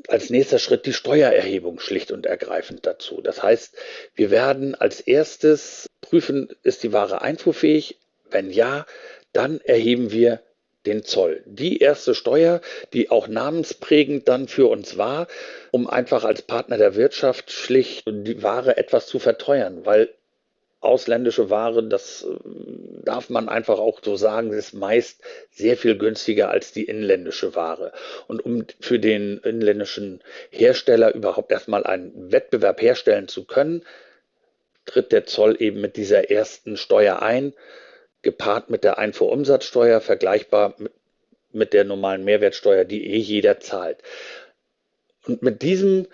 als 0.08 0.30
nächster 0.30 0.58
Schritt 0.58 0.84
die 0.84 0.92
Steuererhebung 0.92 1.78
schlicht 1.78 2.10
und 2.10 2.26
ergreifend 2.26 2.84
dazu. 2.84 3.20
Das 3.20 3.44
heißt, 3.44 3.76
wir 4.16 4.32
werden 4.32 4.74
als 4.74 5.00
erstes 5.00 5.88
prüfen, 6.00 6.48
ist 6.64 6.82
die 6.82 6.92
Ware 6.92 7.22
einfuhrfähig? 7.22 8.00
Wenn 8.28 8.50
ja, 8.50 8.86
dann 9.32 9.60
erheben 9.60 10.10
wir 10.10 10.42
den 10.86 11.04
Zoll. 11.04 11.42
Die 11.46 11.78
erste 11.78 12.14
Steuer, 12.14 12.60
die 12.92 13.10
auch 13.10 13.28
namensprägend 13.28 14.28
dann 14.28 14.48
für 14.48 14.68
uns 14.68 14.98
war, 14.98 15.28
um 15.70 15.88
einfach 15.88 16.24
als 16.24 16.42
Partner 16.42 16.76
der 16.78 16.96
Wirtschaft 16.96 17.52
schlicht 17.52 18.04
die 18.06 18.42
Ware 18.42 18.76
etwas 18.76 19.06
zu 19.06 19.18
verteuern, 19.18 19.84
weil 19.84 20.10
ausländische 20.82 21.48
Ware, 21.48 21.84
das 21.84 22.24
äh, 22.24 22.34
darf 23.04 23.30
man 23.30 23.48
einfach 23.48 23.78
auch 23.78 24.00
so 24.02 24.16
sagen, 24.16 24.52
ist 24.52 24.74
meist 24.74 25.22
sehr 25.50 25.76
viel 25.76 25.96
günstiger 25.96 26.50
als 26.50 26.72
die 26.72 26.84
inländische 26.84 27.54
Ware. 27.54 27.92
Und 28.26 28.44
um 28.44 28.66
für 28.80 28.98
den 28.98 29.38
inländischen 29.38 30.22
Hersteller 30.50 31.14
überhaupt 31.14 31.52
erstmal 31.52 31.84
einen 31.84 32.32
Wettbewerb 32.32 32.82
herstellen 32.82 33.28
zu 33.28 33.44
können, 33.44 33.84
tritt 34.84 35.12
der 35.12 35.24
Zoll 35.24 35.56
eben 35.60 35.80
mit 35.80 35.96
dieser 35.96 36.30
ersten 36.30 36.76
Steuer 36.76 37.22
ein 37.22 37.54
gepaart 38.22 38.70
mit 38.70 38.84
der 38.84 38.98
Einfuhrumsatzsteuer, 38.98 40.00
vergleichbar 40.00 40.74
mit, 40.78 40.92
mit 41.52 41.72
der 41.72 41.84
normalen 41.84 42.24
Mehrwertsteuer, 42.24 42.84
die 42.84 43.06
eh 43.06 43.18
jeder 43.18 43.60
zahlt. 43.60 43.98
Und 45.26 45.42
mit 45.42 45.62
diesem 45.62 46.06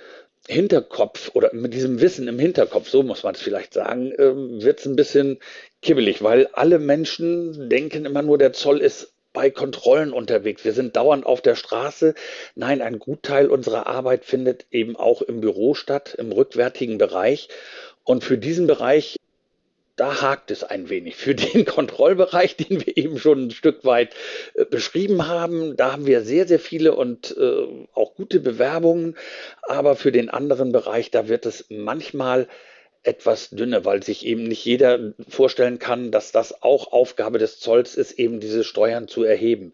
Hinterkopf 0.49 1.31
oder 1.35 1.53
mit 1.53 1.75
diesem 1.75 2.01
Wissen 2.01 2.27
im 2.27 2.39
Hinterkopf, 2.39 2.89
so 2.89 3.03
muss 3.03 3.23
man 3.23 3.35
es 3.35 3.43
vielleicht 3.43 3.75
sagen, 3.75 4.13
ähm, 4.19 4.63
wird 4.63 4.81
es 4.81 4.87
ein 4.87 4.97
bisschen 4.97 5.39
kibbelig, 5.83 6.23
weil 6.23 6.49
alle 6.53 6.79
Menschen 6.79 7.69
denken 7.69 8.07
immer 8.07 8.23
nur, 8.23 8.39
der 8.39 8.53
Zoll 8.53 8.81
ist 8.81 9.13
bei 9.35 9.51
Kontrollen 9.51 10.13
unterwegs. 10.13 10.65
Wir 10.65 10.73
sind 10.73 10.97
dauernd 10.97 11.27
auf 11.27 11.43
der 11.43 11.55
Straße. 11.55 12.15
Nein, 12.55 12.81
ein 12.81 12.99
Gutteil 12.99 13.49
unserer 13.51 13.87
Arbeit 13.87 14.25
findet 14.25 14.67
eben 14.71 14.97
auch 14.97 15.23
im 15.23 15.41
Büro 15.41 15.75
statt, 15.75 16.15
im 16.19 16.33
rückwärtigen 16.33 16.99
Bereich. 16.99 17.49
Und 18.05 18.25
für 18.25 18.39
diesen 18.39 18.67
Bereich 18.67 19.17
da 19.99 20.23
hakt 20.23 20.51
es 20.53 20.63
ein 20.63 20.89
wenig. 20.89 21.17
Für 21.17 21.35
den 21.35 21.65
Kontrollbereich, 21.67 22.57
den 22.57 22.87
wir 22.87 22.97
eben 22.97 23.19
schon 23.19 23.47
ein 23.47 23.51
Stück 23.51 23.85
weit 23.85 24.15
äh, 24.55 24.65
beschrieben 24.65 25.27
haben, 25.27 25.77
da 25.77 25.93
haben 25.93 26.07
wir 26.07 26.23
sehr, 26.23 26.47
sehr 26.47 26.61
viele 26.61 26.95
und 26.95 27.37
äh, 27.37 27.67
auch 27.93 28.15
gute 28.15 28.41
Bewerbungen. 28.41 29.17
Aber 29.63 29.97
für 29.97 30.13
den 30.13 30.31
anderen 30.31 30.73
Bereich, 30.73 31.11
da 31.11 31.29
wird 31.29 31.47
es 31.47 31.67
manchmal 31.69 32.49
etwas 33.03 33.51
dünner, 33.51 33.85
weil 33.85 34.03
sich 34.03 34.25
eben 34.25 34.45
nicht 34.45 34.65
jeder 34.65 35.15
vorstellen 35.29 35.79
kann, 35.79 36.11
dass 36.11 36.33
das 36.33 36.63
auch 36.63 36.93
Aufgabe 36.93 37.39
des 37.39 37.59
Zolls 37.59 37.95
ist, 37.95 38.13
eben 38.13 38.41
diese 38.41 38.65
Steuern 38.65 39.09
zu 39.09 39.25
erheben. 39.25 39.73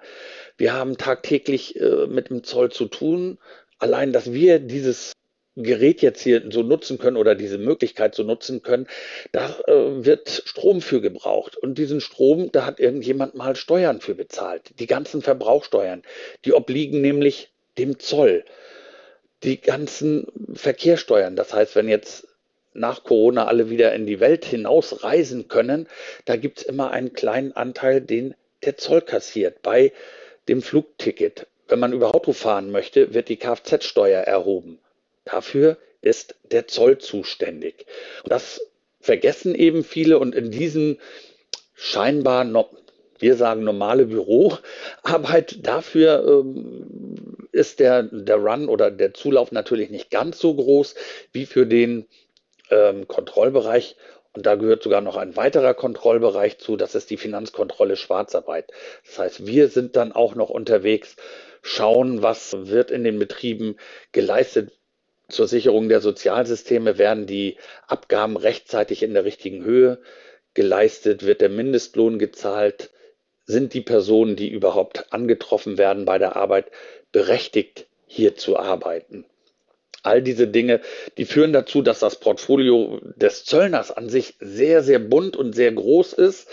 Wir 0.56 0.72
haben 0.72 0.96
tagtäglich 0.96 1.78
äh, 1.80 2.06
mit 2.06 2.30
dem 2.30 2.44
Zoll 2.44 2.70
zu 2.70 2.86
tun. 2.86 3.38
Allein, 3.78 4.12
dass 4.12 4.32
wir 4.32 4.58
dieses 4.58 5.12
Gerät 5.56 6.02
jetzt 6.02 6.22
hier 6.22 6.42
so 6.50 6.62
nutzen 6.62 6.98
können 6.98 7.16
oder 7.16 7.34
diese 7.34 7.58
Möglichkeit 7.58 8.14
so 8.14 8.24
nutzen 8.24 8.62
können, 8.62 8.88
da 9.30 9.56
äh, 9.66 10.04
wird 10.04 10.42
Strom 10.44 10.80
für 10.80 11.00
gebraucht. 11.00 11.56
Und 11.56 11.78
diesen 11.78 12.00
Strom, 12.00 12.50
da 12.50 12.66
hat 12.66 12.80
irgendjemand 12.80 13.34
mal 13.34 13.54
Steuern 13.54 14.00
für 14.00 14.14
bezahlt. 14.14 14.72
Die 14.80 14.86
ganzen 14.86 15.22
Verbrauchsteuern, 15.22 16.02
die 16.44 16.52
obliegen 16.52 17.00
nämlich 17.00 17.52
dem 17.78 17.98
Zoll. 17.98 18.44
Die 19.44 19.60
ganzen 19.60 20.26
Verkehrssteuern, 20.54 21.36
das 21.36 21.52
heißt, 21.52 21.76
wenn 21.76 21.88
jetzt 21.88 22.26
nach 22.72 23.04
Corona 23.04 23.46
alle 23.46 23.70
wieder 23.70 23.94
in 23.94 24.06
die 24.06 24.20
Welt 24.20 24.44
hinaus 24.44 25.04
reisen 25.04 25.48
können, 25.48 25.86
da 26.24 26.36
gibt 26.36 26.58
es 26.58 26.64
immer 26.64 26.90
einen 26.90 27.12
kleinen 27.12 27.52
Anteil, 27.52 28.00
den 28.00 28.34
der 28.64 28.76
Zoll 28.76 29.02
kassiert 29.02 29.62
bei 29.62 29.92
dem 30.48 30.62
Flugticket. 30.62 31.46
Wenn 31.68 31.78
man 31.78 31.92
über 31.92 32.14
Auto 32.14 32.32
fahren 32.32 32.70
möchte, 32.70 33.14
wird 33.14 33.28
die 33.28 33.36
Kfz-Steuer 33.36 34.20
erhoben. 34.20 34.78
Dafür 35.24 35.78
ist 36.00 36.36
der 36.42 36.66
Zoll 36.68 36.98
zuständig. 36.98 37.86
Und 38.22 38.32
das 38.32 38.60
vergessen 39.00 39.54
eben 39.54 39.84
viele 39.84 40.18
und 40.18 40.34
in 40.34 40.50
diesem 40.50 40.98
scheinbar, 41.74 42.46
wir 43.18 43.36
sagen 43.36 43.64
normale 43.64 44.06
Büroarbeit, 44.06 45.58
dafür 45.66 46.24
ähm, 46.26 47.48
ist 47.52 47.80
der, 47.80 48.02
der 48.02 48.36
Run 48.36 48.68
oder 48.68 48.90
der 48.90 49.14
Zulauf 49.14 49.52
natürlich 49.52 49.90
nicht 49.90 50.10
ganz 50.10 50.38
so 50.38 50.54
groß 50.54 50.94
wie 51.32 51.46
für 51.46 51.66
den 51.66 52.06
ähm, 52.70 53.06
Kontrollbereich. 53.08 53.96
Und 54.32 54.46
da 54.46 54.56
gehört 54.56 54.82
sogar 54.82 55.00
noch 55.00 55.16
ein 55.16 55.36
weiterer 55.36 55.74
Kontrollbereich 55.74 56.58
zu, 56.58 56.76
das 56.76 56.96
ist 56.96 57.10
die 57.10 57.16
Finanzkontrolle 57.16 57.96
Schwarzarbeit. 57.96 58.72
Das 59.06 59.18
heißt, 59.18 59.46
wir 59.46 59.68
sind 59.68 59.94
dann 59.94 60.10
auch 60.10 60.34
noch 60.34 60.50
unterwegs, 60.50 61.14
schauen, 61.62 62.22
was 62.22 62.68
wird 62.68 62.90
in 62.90 63.04
den 63.04 63.18
Betrieben 63.18 63.76
geleistet, 64.10 64.72
zur 65.28 65.48
Sicherung 65.48 65.88
der 65.88 66.00
Sozialsysteme 66.00 66.98
werden 66.98 67.26
die 67.26 67.56
Abgaben 67.86 68.36
rechtzeitig 68.36 69.02
in 69.02 69.14
der 69.14 69.24
richtigen 69.24 69.64
Höhe 69.64 69.98
geleistet, 70.54 71.24
wird 71.24 71.40
der 71.40 71.48
Mindestlohn 71.48 72.18
gezahlt, 72.18 72.90
sind 73.46 73.74
die 73.74 73.80
Personen, 73.80 74.36
die 74.36 74.48
überhaupt 74.48 75.12
angetroffen 75.12 75.78
werden 75.78 76.04
bei 76.04 76.18
der 76.18 76.36
Arbeit, 76.36 76.70
berechtigt, 77.12 77.86
hier 78.06 78.36
zu 78.36 78.56
arbeiten. 78.56 79.24
All 80.02 80.22
diese 80.22 80.46
Dinge, 80.46 80.80
die 81.16 81.24
führen 81.24 81.52
dazu, 81.52 81.80
dass 81.80 82.00
das 82.00 82.20
Portfolio 82.20 83.00
des 83.16 83.44
Zöllners 83.44 83.90
an 83.90 84.08
sich 84.08 84.34
sehr, 84.38 84.82
sehr 84.82 84.98
bunt 84.98 85.36
und 85.36 85.54
sehr 85.54 85.72
groß 85.72 86.12
ist. 86.12 86.48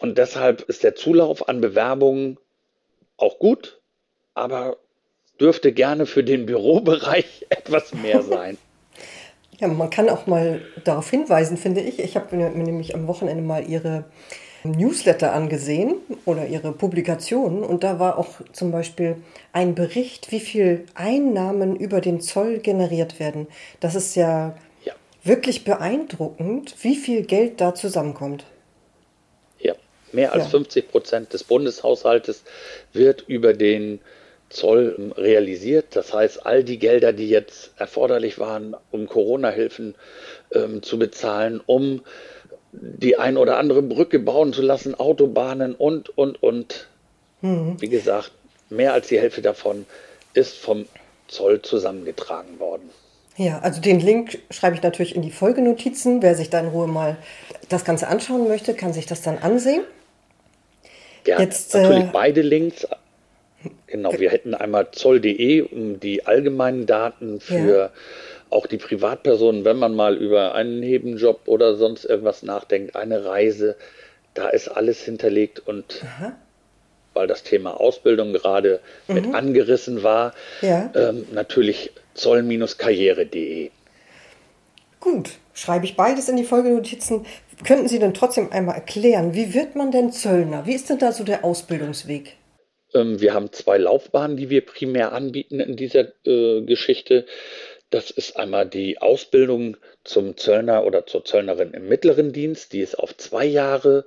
Und 0.00 0.16
deshalb 0.18 0.62
ist 0.62 0.82
der 0.82 0.94
Zulauf 0.94 1.48
an 1.48 1.60
Bewerbungen 1.60 2.38
auch 3.18 3.38
gut, 3.38 3.80
aber 4.34 4.78
dürfte 5.42 5.72
gerne 5.72 6.06
für 6.06 6.24
den 6.24 6.46
Bürobereich 6.46 7.46
etwas 7.50 7.92
mehr 7.92 8.22
sein. 8.22 8.56
Ja, 9.60 9.68
man 9.68 9.90
kann 9.90 10.08
auch 10.08 10.26
mal 10.26 10.60
darauf 10.82 11.08
hinweisen, 11.08 11.56
finde 11.56 11.82
ich. 11.82 12.00
Ich 12.00 12.16
habe 12.16 12.34
mir 12.34 12.50
nämlich 12.50 12.96
am 12.96 13.06
Wochenende 13.06 13.44
mal 13.44 13.68
Ihre 13.68 14.06
Newsletter 14.64 15.32
angesehen 15.32 15.96
oder 16.24 16.48
Ihre 16.48 16.72
Publikationen 16.72 17.62
und 17.62 17.84
da 17.84 18.00
war 18.00 18.18
auch 18.18 18.40
zum 18.52 18.72
Beispiel 18.72 19.16
ein 19.52 19.76
Bericht, 19.76 20.32
wie 20.32 20.40
viel 20.40 20.86
Einnahmen 20.94 21.76
über 21.76 22.00
den 22.00 22.20
Zoll 22.20 22.58
generiert 22.58 23.20
werden. 23.20 23.46
Das 23.78 23.94
ist 23.94 24.16
ja, 24.16 24.56
ja. 24.84 24.94
wirklich 25.22 25.62
beeindruckend, 25.62 26.74
wie 26.82 26.96
viel 26.96 27.22
Geld 27.22 27.60
da 27.60 27.72
zusammenkommt. 27.72 28.44
Ja, 29.60 29.74
mehr 30.10 30.32
als 30.32 30.44
ja. 30.44 30.50
50 30.50 30.90
Prozent 30.90 31.32
des 31.34 31.44
Bundeshaushaltes 31.44 32.42
wird 32.92 33.22
über 33.28 33.52
den 33.52 34.00
Zoll 34.52 35.12
realisiert. 35.16 35.96
Das 35.96 36.12
heißt, 36.12 36.46
all 36.46 36.64
die 36.64 36.78
Gelder, 36.78 37.12
die 37.12 37.28
jetzt 37.28 37.72
erforderlich 37.76 38.38
waren, 38.38 38.76
um 38.90 39.06
Corona-Hilfen 39.06 39.94
ähm, 40.52 40.82
zu 40.82 40.98
bezahlen, 40.98 41.60
um 41.64 42.02
die 42.72 43.18
ein 43.18 43.36
oder 43.36 43.58
andere 43.58 43.82
Brücke 43.82 44.18
bauen 44.18 44.52
zu 44.52 44.62
lassen, 44.62 44.94
Autobahnen 44.94 45.74
und, 45.74 46.16
und, 46.16 46.42
und. 46.42 46.88
Mhm. 47.40 47.76
Wie 47.80 47.88
gesagt, 47.88 48.32
mehr 48.70 48.92
als 48.94 49.08
die 49.08 49.18
Hälfte 49.18 49.42
davon 49.42 49.86
ist 50.34 50.56
vom 50.56 50.86
Zoll 51.28 51.60
zusammengetragen 51.62 52.58
worden. 52.58 52.90
Ja, 53.36 53.60
also 53.60 53.80
den 53.80 54.00
Link 54.00 54.38
schreibe 54.50 54.76
ich 54.76 54.82
natürlich 54.82 55.16
in 55.16 55.22
die 55.22 55.30
Folgenotizen. 55.30 56.22
Wer 56.22 56.34
sich 56.34 56.50
da 56.50 56.60
in 56.60 56.68
Ruhe 56.68 56.86
mal 56.86 57.16
das 57.68 57.84
Ganze 57.84 58.08
anschauen 58.08 58.46
möchte, 58.46 58.74
kann 58.74 58.92
sich 58.92 59.06
das 59.06 59.22
dann 59.22 59.38
ansehen. 59.38 59.84
Gerne. 61.24 61.44
Jetzt, 61.44 61.74
Natürlich 61.74 62.04
äh, 62.04 62.10
beide 62.12 62.42
Links. 62.42 62.86
Genau, 63.86 64.18
wir 64.18 64.30
hätten 64.30 64.54
einmal 64.54 64.88
zoll.de, 64.92 65.62
um 65.62 66.00
die 66.00 66.26
allgemeinen 66.26 66.86
Daten 66.86 67.40
für 67.40 67.76
ja. 67.76 67.90
auch 68.50 68.66
die 68.66 68.78
Privatpersonen, 68.78 69.64
wenn 69.64 69.78
man 69.78 69.94
mal 69.94 70.16
über 70.16 70.54
einen 70.54 70.80
Nebenjob 70.80 71.42
oder 71.46 71.76
sonst 71.76 72.04
irgendwas 72.04 72.42
nachdenkt, 72.42 72.96
eine 72.96 73.24
Reise, 73.24 73.76
da 74.34 74.48
ist 74.48 74.68
alles 74.68 75.02
hinterlegt 75.02 75.60
und 75.66 76.02
Aha. 76.02 76.32
weil 77.14 77.26
das 77.26 77.42
Thema 77.42 77.78
Ausbildung 77.78 78.32
gerade 78.32 78.80
mhm. 79.08 79.14
mit 79.14 79.34
angerissen 79.34 80.02
war, 80.02 80.34
ja. 80.62 80.90
ähm, 80.94 81.26
natürlich 81.32 81.92
zoll-karriere.de. 82.14 83.70
Gut, 85.00 85.30
schreibe 85.52 85.84
ich 85.84 85.96
beides 85.96 86.28
in 86.28 86.36
die 86.36 86.44
Folgenotizen. 86.44 87.26
Könnten 87.64 87.88
Sie 87.88 87.98
denn 87.98 88.14
trotzdem 88.14 88.52
einmal 88.52 88.76
erklären, 88.76 89.34
wie 89.34 89.52
wird 89.52 89.76
man 89.76 89.90
denn 89.90 90.12
Zöllner? 90.12 90.64
Wie 90.64 90.74
ist 90.74 90.88
denn 90.90 90.98
da 90.98 91.12
so 91.12 91.24
der 91.24 91.44
Ausbildungsweg? 91.44 92.36
Ähm, 92.94 93.20
wir 93.20 93.34
haben 93.34 93.52
zwei 93.52 93.78
Laufbahnen, 93.78 94.36
die 94.36 94.50
wir 94.50 94.64
primär 94.64 95.12
anbieten 95.12 95.60
in 95.60 95.76
dieser 95.76 96.12
äh, 96.26 96.62
Geschichte. 96.62 97.26
Das 97.90 98.10
ist 98.10 98.36
einmal 98.36 98.66
die 98.66 98.98
Ausbildung 98.98 99.76
zum 100.04 100.36
Zöllner 100.36 100.84
oder 100.84 101.06
zur 101.06 101.24
Zöllnerin 101.24 101.74
im 101.74 101.88
mittleren 101.88 102.32
Dienst. 102.32 102.72
Die 102.72 102.80
ist 102.80 102.98
auf 102.98 103.16
zwei 103.16 103.44
Jahre 103.44 104.06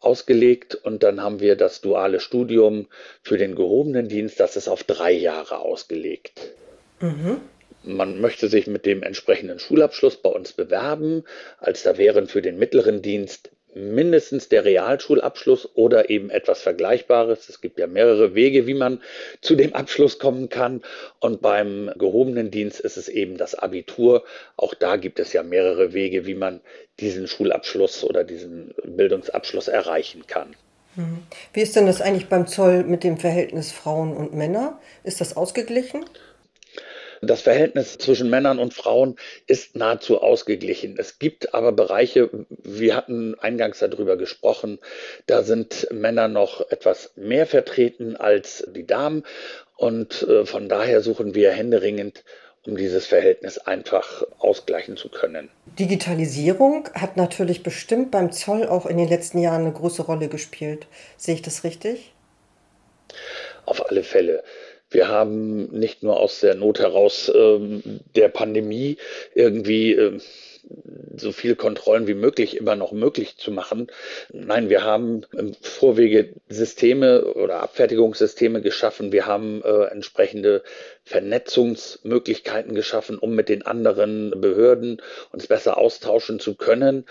ausgelegt. 0.00 0.74
Und 0.74 1.02
dann 1.02 1.22
haben 1.22 1.40
wir 1.40 1.56
das 1.56 1.80
duale 1.80 2.20
Studium 2.20 2.88
für 3.22 3.38
den 3.38 3.54
gehobenen 3.54 4.08
Dienst. 4.08 4.40
Das 4.40 4.56
ist 4.56 4.68
auf 4.68 4.84
drei 4.84 5.12
Jahre 5.12 5.60
ausgelegt. 5.60 6.50
Mhm. 7.00 7.40
Man 7.84 8.20
möchte 8.20 8.48
sich 8.48 8.66
mit 8.66 8.86
dem 8.86 9.02
entsprechenden 9.02 9.58
Schulabschluss 9.58 10.16
bei 10.16 10.30
uns 10.30 10.52
bewerben, 10.52 11.24
als 11.58 11.82
da 11.82 11.98
wären 11.98 12.28
für 12.28 12.42
den 12.42 12.58
mittleren 12.58 13.02
Dienst 13.02 13.50
mindestens 13.74 14.48
der 14.48 14.64
Realschulabschluss 14.64 15.68
oder 15.74 16.10
eben 16.10 16.30
etwas 16.30 16.60
Vergleichbares. 16.62 17.48
Es 17.48 17.60
gibt 17.60 17.78
ja 17.78 17.86
mehrere 17.86 18.34
Wege, 18.34 18.66
wie 18.66 18.74
man 18.74 19.00
zu 19.40 19.54
dem 19.54 19.74
Abschluss 19.74 20.18
kommen 20.18 20.48
kann. 20.48 20.82
Und 21.20 21.40
beim 21.40 21.90
gehobenen 21.96 22.50
Dienst 22.50 22.80
ist 22.80 22.96
es 22.96 23.08
eben 23.08 23.36
das 23.36 23.54
Abitur. 23.54 24.24
Auch 24.56 24.74
da 24.74 24.96
gibt 24.96 25.18
es 25.18 25.32
ja 25.32 25.42
mehrere 25.42 25.92
Wege, 25.92 26.26
wie 26.26 26.34
man 26.34 26.60
diesen 27.00 27.26
Schulabschluss 27.26 28.04
oder 28.04 28.24
diesen 28.24 28.74
Bildungsabschluss 28.84 29.68
erreichen 29.68 30.26
kann. 30.26 30.54
Mhm. 30.96 31.22
Wie 31.52 31.62
ist 31.62 31.74
denn 31.74 31.86
das 31.86 32.00
eigentlich 32.00 32.28
beim 32.28 32.46
Zoll 32.46 32.84
mit 32.84 33.04
dem 33.04 33.16
Verhältnis 33.16 33.72
Frauen 33.72 34.14
und 34.16 34.34
Männer? 34.34 34.78
Ist 35.04 35.20
das 35.20 35.36
ausgeglichen? 35.36 36.04
Das 37.24 37.40
Verhältnis 37.40 37.98
zwischen 37.98 38.30
Männern 38.30 38.58
und 38.58 38.74
Frauen 38.74 39.14
ist 39.46 39.76
nahezu 39.76 40.20
ausgeglichen. 40.20 40.96
Es 40.98 41.20
gibt 41.20 41.54
aber 41.54 41.70
Bereiche, 41.70 42.28
wir 42.48 42.96
hatten 42.96 43.36
eingangs 43.38 43.78
darüber 43.78 44.16
gesprochen, 44.16 44.80
da 45.26 45.44
sind 45.44 45.86
Männer 45.92 46.26
noch 46.26 46.68
etwas 46.72 47.12
mehr 47.14 47.46
vertreten 47.46 48.16
als 48.16 48.66
die 48.74 48.86
Damen. 48.86 49.22
Und 49.76 50.22
äh, 50.22 50.44
von 50.46 50.68
daher 50.68 51.00
suchen 51.00 51.34
wir 51.34 51.52
händeringend 51.52 52.24
um 52.64 52.76
dieses 52.76 53.06
Verhältnis 53.06 53.58
einfach 53.58 54.22
ausgleichen 54.38 54.96
zu 54.96 55.08
können. 55.08 55.50
Digitalisierung 55.78 56.88
hat 56.94 57.16
natürlich 57.16 57.62
bestimmt 57.62 58.12
beim 58.12 58.30
Zoll 58.30 58.68
auch 58.68 58.86
in 58.86 58.98
den 58.98 59.08
letzten 59.08 59.38
Jahren 59.38 59.62
eine 59.62 59.72
große 59.72 60.02
Rolle 60.02 60.28
gespielt. 60.28 60.86
Sehe 61.16 61.34
ich 61.34 61.42
das 61.42 61.64
richtig? 61.64 62.12
Auf 63.66 63.88
alle 63.90 64.04
Fälle. 64.04 64.44
Wir 64.92 65.08
haben 65.08 65.66
nicht 65.70 66.02
nur 66.02 66.18
aus 66.18 66.40
der 66.40 66.54
Not 66.54 66.78
heraus 66.78 67.30
ähm, 67.34 68.00
der 68.14 68.28
Pandemie 68.28 68.96
irgendwie 69.34 69.92
äh, 69.92 70.18
so 71.16 71.32
viele 71.32 71.56
Kontrollen 71.56 72.06
wie 72.06 72.14
möglich 72.14 72.56
immer 72.56 72.76
noch 72.76 72.92
möglich 72.92 73.36
zu 73.36 73.50
machen. 73.50 73.88
Nein, 74.32 74.68
wir 74.70 74.84
haben 74.84 75.22
im 75.36 75.54
Vorwege 75.54 76.34
Systeme 76.48 77.24
oder 77.34 77.60
Abfertigungssysteme 77.60 78.62
geschaffen. 78.62 79.12
Wir 79.12 79.26
haben 79.26 79.62
äh, 79.62 79.84
entsprechende 79.86 80.62
Vernetzungsmöglichkeiten 81.04 82.74
geschaffen, 82.74 83.18
um 83.18 83.34
mit 83.34 83.48
den 83.48 83.66
anderen 83.66 84.32
Behörden 84.40 85.02
uns 85.32 85.46
besser 85.46 85.78
austauschen 85.78 86.38
zu 86.38 86.54
können. 86.54 87.04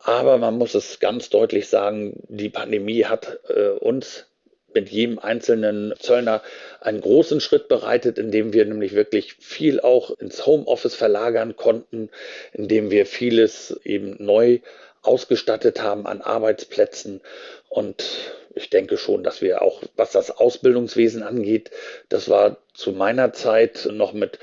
Aber 0.00 0.38
man 0.38 0.58
muss 0.58 0.74
es 0.74 1.00
ganz 1.00 1.28
deutlich 1.28 1.68
sagen, 1.68 2.22
die 2.28 2.50
Pandemie 2.50 3.04
hat 3.04 3.40
äh, 3.48 3.70
uns 3.70 4.26
mit 4.74 4.88
jedem 4.88 5.18
einzelnen 5.18 5.94
Zöllner 5.98 6.42
einen 6.80 7.00
großen 7.00 7.40
Schritt 7.40 7.68
bereitet, 7.68 8.18
indem 8.18 8.52
wir 8.52 8.64
nämlich 8.64 8.94
wirklich 8.94 9.34
viel 9.34 9.80
auch 9.80 10.10
ins 10.18 10.46
Homeoffice 10.46 10.94
verlagern 10.94 11.56
konnten, 11.56 12.10
indem 12.52 12.90
wir 12.90 13.06
vieles 13.06 13.78
eben 13.84 14.16
neu 14.18 14.60
ausgestattet 15.02 15.82
haben 15.82 16.06
an 16.06 16.20
Arbeitsplätzen. 16.20 17.20
Und 17.68 18.04
ich 18.54 18.70
denke 18.70 18.98
schon, 18.98 19.22
dass 19.22 19.40
wir 19.40 19.62
auch, 19.62 19.82
was 19.96 20.12
das 20.12 20.30
Ausbildungswesen 20.30 21.22
angeht, 21.22 21.70
das 22.08 22.28
war 22.28 22.58
zu 22.74 22.92
meiner 22.92 23.32
Zeit 23.32 23.88
noch 23.92 24.12
mit 24.12 24.38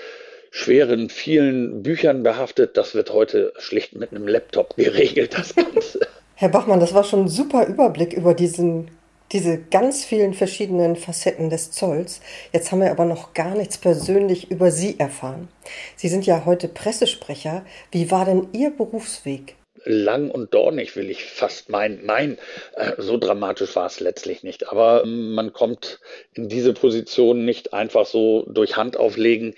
schweren, 0.52 1.10
vielen 1.10 1.84
Büchern 1.84 2.24
behaftet. 2.24 2.78
Das 2.78 2.96
wird 2.96 3.12
heute 3.12 3.54
schlicht 3.58 3.96
mit 3.96 4.12
einem 4.12 4.28
Laptop 4.28 4.76
geregelt, 4.78 5.38
das 5.38 5.56
Ganze. 5.56 6.00
Herr 6.36 6.50
Bachmann, 6.50 6.80
das 6.80 6.94
war 6.94 7.04
schon 7.04 7.26
ein 7.26 7.28
super 7.30 7.66
Überblick 7.66 8.14
über 8.14 8.34
diesen 8.34 8.90
diese 9.32 9.60
ganz 9.60 10.06
vielen 10.06 10.34
verschiedenen 10.34 10.96
Facetten 10.96 11.50
des 11.50 11.72
Zolls. 11.72 12.22
Jetzt 12.52 12.72
haben 12.72 12.82
wir 12.82 12.92
aber 12.92 13.06
noch 13.06 13.34
gar 13.34 13.56
nichts 13.56 13.78
persönlich 13.78 14.52
über 14.52 14.72
Sie 14.72 15.00
erfahren. 15.00 15.48
Sie 15.96 16.08
sind 16.08 16.26
ja 16.26 16.46
heute 16.46 16.68
Pressesprecher. 16.68 17.66
Wie 17.92 18.12
war 18.12 18.26
denn 18.26 18.48
Ihr 18.54 18.72
Berufsweg? 18.72 19.56
lang 19.86 20.32
und 20.32 20.54
dornig, 20.54 20.96
will 20.96 21.10
ich 21.10 21.24
fast 21.24 21.70
meinen. 21.70 22.06
Nein, 22.06 22.38
äh, 22.76 22.94
so 22.98 23.18
dramatisch 23.18 23.76
war 23.76 23.86
es 23.86 24.00
letztlich 24.00 24.44
nicht. 24.44 24.70
Aber 24.70 25.04
ähm, 25.04 25.34
man 25.34 25.54
kommt 25.54 26.00
in 26.34 26.50
diese 26.50 26.74
Position 26.74 27.46
nicht 27.46 27.74
einfach 27.74 28.06
so 28.06 28.46
durch 28.48 28.78
Hand 28.78 28.98
auflegen. 28.98 29.56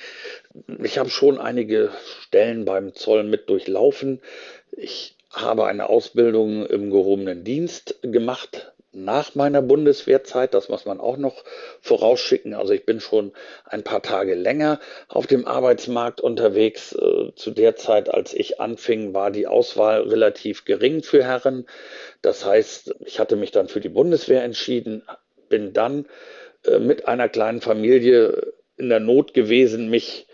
Ich 0.84 0.97
habe 0.97 1.10
schon 1.10 1.39
einige 1.39 1.91
Stellen 2.21 2.65
beim 2.65 2.93
Zoll 2.93 3.23
mit 3.23 3.49
durchlaufen. 3.49 4.21
Ich 4.71 5.15
habe 5.32 5.65
eine 5.65 5.89
Ausbildung 5.89 6.65
im 6.65 6.89
gehobenen 6.89 7.43
Dienst 7.43 7.99
gemacht, 8.01 8.73
nach 8.97 9.36
meiner 9.36 9.62
Bundeswehrzeit, 9.62 10.53
das 10.53 10.69
muss 10.69 10.86
man 10.86 10.99
auch 10.99 11.17
noch 11.17 11.43
vorausschicken. 11.81 12.53
Also 12.53 12.73
ich 12.73 12.86
bin 12.86 12.99
schon 12.99 13.31
ein 13.65 13.83
paar 13.83 14.01
Tage 14.01 14.33
länger 14.33 14.79
auf 15.07 15.27
dem 15.27 15.45
Arbeitsmarkt 15.45 16.19
unterwegs. 16.19 16.93
Äh, 16.93 17.33
zu 17.36 17.51
der 17.51 17.75
Zeit, 17.75 18.10
als 18.13 18.33
ich 18.33 18.60
anfing, 18.60 19.13
war 19.13 19.31
die 19.31 19.47
Auswahl 19.47 20.01
relativ 20.01 20.65
gering 20.65 21.03
für 21.03 21.23
Herren. 21.23 21.67
Das 22.21 22.45
heißt, 22.45 22.95
ich 23.05 23.19
hatte 23.19 23.36
mich 23.36 23.51
dann 23.51 23.67
für 23.67 23.79
die 23.79 23.89
Bundeswehr 23.89 24.43
entschieden, 24.43 25.03
bin 25.47 25.73
dann 25.73 26.07
äh, 26.65 26.79
mit 26.79 27.07
einer 27.07 27.29
kleinen 27.29 27.62
Familie 27.62 28.53
in 28.77 28.89
der 28.89 28.99
Not 28.99 29.33
gewesen, 29.33 29.89
mich 29.89 30.27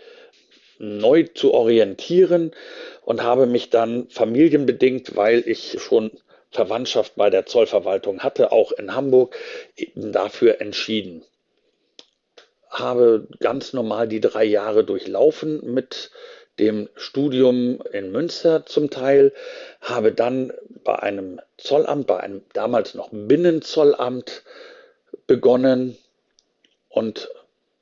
neu 0.78 1.24
zu 1.34 1.52
orientieren 1.52 2.52
und 3.02 3.22
habe 3.22 3.46
mich 3.46 3.70
dann 3.70 4.08
familienbedingt, 4.08 5.16
weil 5.16 5.42
ich 5.46 5.76
schon 5.80 6.10
Verwandtschaft 6.54 7.16
bei 7.16 7.30
der 7.30 7.46
Zollverwaltung 7.46 8.20
hatte, 8.20 8.52
auch 8.52 8.72
in 8.72 8.94
Hamburg, 8.94 9.36
eben 9.76 10.12
dafür 10.12 10.60
entschieden. 10.60 11.24
Habe 12.70 13.26
ganz 13.40 13.72
normal 13.72 14.08
die 14.08 14.20
drei 14.20 14.44
Jahre 14.44 14.84
durchlaufen 14.84 15.74
mit 15.74 16.10
dem 16.58 16.88
Studium 16.94 17.82
in 17.92 18.12
Münster 18.12 18.64
zum 18.64 18.90
Teil, 18.90 19.32
habe 19.80 20.12
dann 20.12 20.52
bei 20.84 20.96
einem 20.96 21.40
Zollamt, 21.58 22.06
bei 22.06 22.20
einem 22.20 22.42
damals 22.52 22.94
noch 22.94 23.08
Binnenzollamt 23.10 24.44
begonnen 25.26 25.98
und 26.88 27.28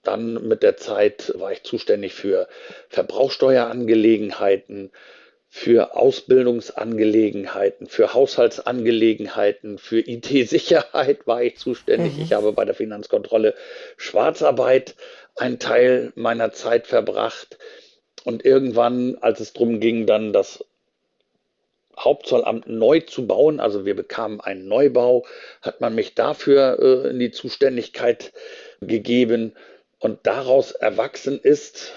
dann 0.02 0.48
mit 0.48 0.62
der 0.62 0.78
Zeit 0.78 1.32
war 1.36 1.52
ich 1.52 1.62
zuständig 1.62 2.14
für 2.14 2.48
Verbrauchsteuerangelegenheiten, 2.88 4.90
für 5.54 5.94
Ausbildungsangelegenheiten, 5.96 7.86
für 7.86 8.14
Haushaltsangelegenheiten, 8.14 9.76
für 9.76 9.98
IT-Sicherheit 9.98 11.26
war 11.26 11.42
ich 11.42 11.58
zuständig. 11.58 12.16
Mhm. 12.16 12.22
Ich 12.22 12.32
habe 12.32 12.52
bei 12.54 12.64
der 12.64 12.74
Finanzkontrolle 12.74 13.54
Schwarzarbeit 13.98 14.94
einen 15.36 15.58
Teil 15.58 16.14
meiner 16.14 16.52
Zeit 16.52 16.86
verbracht. 16.86 17.58
Und 18.24 18.46
irgendwann, 18.46 19.18
als 19.20 19.40
es 19.40 19.52
darum 19.52 19.78
ging, 19.78 20.06
dann 20.06 20.32
das 20.32 20.64
Hauptzollamt 21.98 22.66
neu 22.66 23.00
zu 23.00 23.26
bauen, 23.26 23.60
also 23.60 23.84
wir 23.84 23.94
bekamen 23.94 24.40
einen 24.40 24.66
Neubau, 24.68 25.26
hat 25.60 25.82
man 25.82 25.94
mich 25.94 26.14
dafür 26.14 26.78
äh, 26.80 27.10
in 27.10 27.18
die 27.18 27.30
Zuständigkeit 27.30 28.32
gegeben. 28.80 29.52
Und 29.98 30.20
daraus 30.22 30.72
erwachsen 30.72 31.38
ist, 31.38 31.92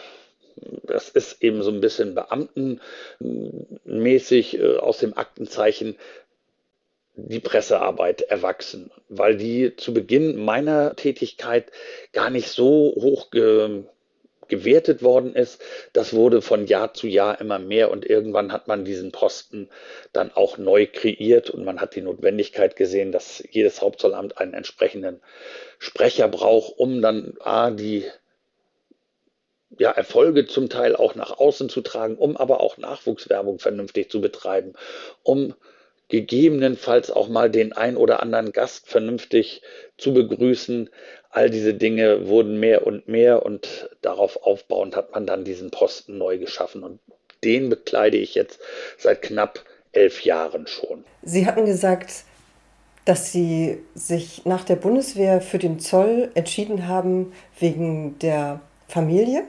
das 0.83 1.09
ist 1.09 1.43
eben 1.43 1.63
so 1.63 1.71
ein 1.71 1.81
bisschen 1.81 2.15
beamtenmäßig 2.15 4.59
äh, 4.59 4.77
aus 4.77 4.99
dem 4.99 5.17
Aktenzeichen 5.17 5.97
die 7.17 7.39
Pressearbeit 7.39 8.23
erwachsen, 8.23 8.91
weil 9.07 9.37
die 9.37 9.75
zu 9.77 9.93
Beginn 9.93 10.43
meiner 10.43 10.95
Tätigkeit 10.95 11.71
gar 12.11 12.29
nicht 12.29 12.49
so 12.49 12.93
hoch 12.95 13.31
ge 13.31 13.83
gewertet 14.47 15.01
worden 15.01 15.33
ist. 15.33 15.59
Das 15.93 16.13
wurde 16.13 16.43
von 16.43 16.67
Jahr 16.67 16.93
zu 16.93 17.07
Jahr 17.07 17.41
immer 17.41 17.57
mehr 17.57 17.89
und 17.89 18.07
irgendwann 18.07 18.51
hat 18.51 18.67
man 18.67 18.85
diesen 18.85 19.11
Posten 19.11 19.69
dann 20.13 20.31
auch 20.31 20.59
neu 20.59 20.85
kreiert 20.85 21.49
und 21.49 21.65
man 21.65 21.81
hat 21.81 21.95
die 21.95 22.01
Notwendigkeit 22.01 22.75
gesehen, 22.75 23.11
dass 23.11 23.43
jedes 23.49 23.81
Hauptzollamt 23.81 24.37
einen 24.37 24.53
entsprechenden 24.53 25.19
Sprecher 25.79 26.27
braucht, 26.27 26.77
um 26.77 27.01
dann 27.01 27.33
A, 27.39 27.71
die 27.71 28.05
ja, 29.77 29.91
Erfolge 29.91 30.45
zum 30.45 30.69
Teil 30.69 30.95
auch 30.95 31.15
nach 31.15 31.37
außen 31.37 31.69
zu 31.69 31.81
tragen, 31.81 32.15
um 32.15 32.37
aber 32.37 32.61
auch 32.61 32.77
Nachwuchswerbung 32.77 33.59
vernünftig 33.59 34.09
zu 34.09 34.21
betreiben, 34.21 34.73
um 35.23 35.53
gegebenenfalls 36.09 37.09
auch 37.11 37.29
mal 37.29 37.49
den 37.49 37.73
ein 37.73 37.97
oder 37.97 38.21
anderen 38.21 38.51
Gast 38.51 38.87
vernünftig 38.87 39.61
zu 39.97 40.13
begrüßen. 40.13 40.89
All 41.29 41.49
diese 41.49 41.73
Dinge 41.73 42.27
wurden 42.27 42.59
mehr 42.59 42.85
und 42.85 43.07
mehr 43.07 43.45
und 43.45 43.89
darauf 44.01 44.43
aufbauend 44.43 44.95
hat 44.95 45.11
man 45.11 45.25
dann 45.25 45.43
diesen 45.43 45.71
Posten 45.71 46.17
neu 46.17 46.37
geschaffen 46.37 46.83
und 46.83 46.99
den 47.43 47.69
bekleide 47.69 48.17
ich 48.17 48.35
jetzt 48.35 48.59
seit 48.97 49.21
knapp 49.21 49.63
elf 49.91 50.23
Jahren 50.23 50.67
schon. 50.67 51.03
Sie 51.21 51.45
hatten 51.45 51.65
gesagt, 51.65 52.23
dass 53.05 53.31
Sie 53.31 53.77
sich 53.93 54.45
nach 54.45 54.63
der 54.63 54.75
Bundeswehr 54.75 55.41
für 55.41 55.59
den 55.59 55.79
Zoll 55.79 56.31
entschieden 56.33 56.87
haben 56.87 57.33
wegen 57.59 58.17
der 58.19 58.61
Familie. 58.87 59.43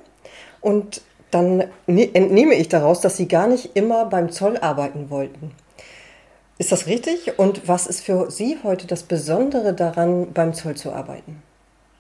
Und 0.67 1.01
dann 1.31 1.71
ne-, 1.87 2.13
entnehme 2.13 2.57
ich 2.57 2.69
daraus, 2.69 3.01
dass 3.01 3.17
Sie 3.17 3.29
gar 3.29 3.47
nicht 3.47 3.77
immer 3.77 4.07
beim 4.07 4.33
Zoll 4.33 4.57
arbeiten 4.57 5.11
wollten. 5.11 5.53
Ist 6.59 6.73
das 6.73 6.89
richtig? 6.89 7.39
Und 7.39 7.69
was 7.69 7.87
ist 7.87 8.01
für 8.05 8.33
Sie 8.33 8.59
heute 8.65 8.89
das 8.89 9.05
Besondere 9.05 9.75
daran, 9.75 10.33
beim 10.33 10.55
Zoll 10.55 10.75
zu 10.75 10.91
arbeiten? 10.91 11.41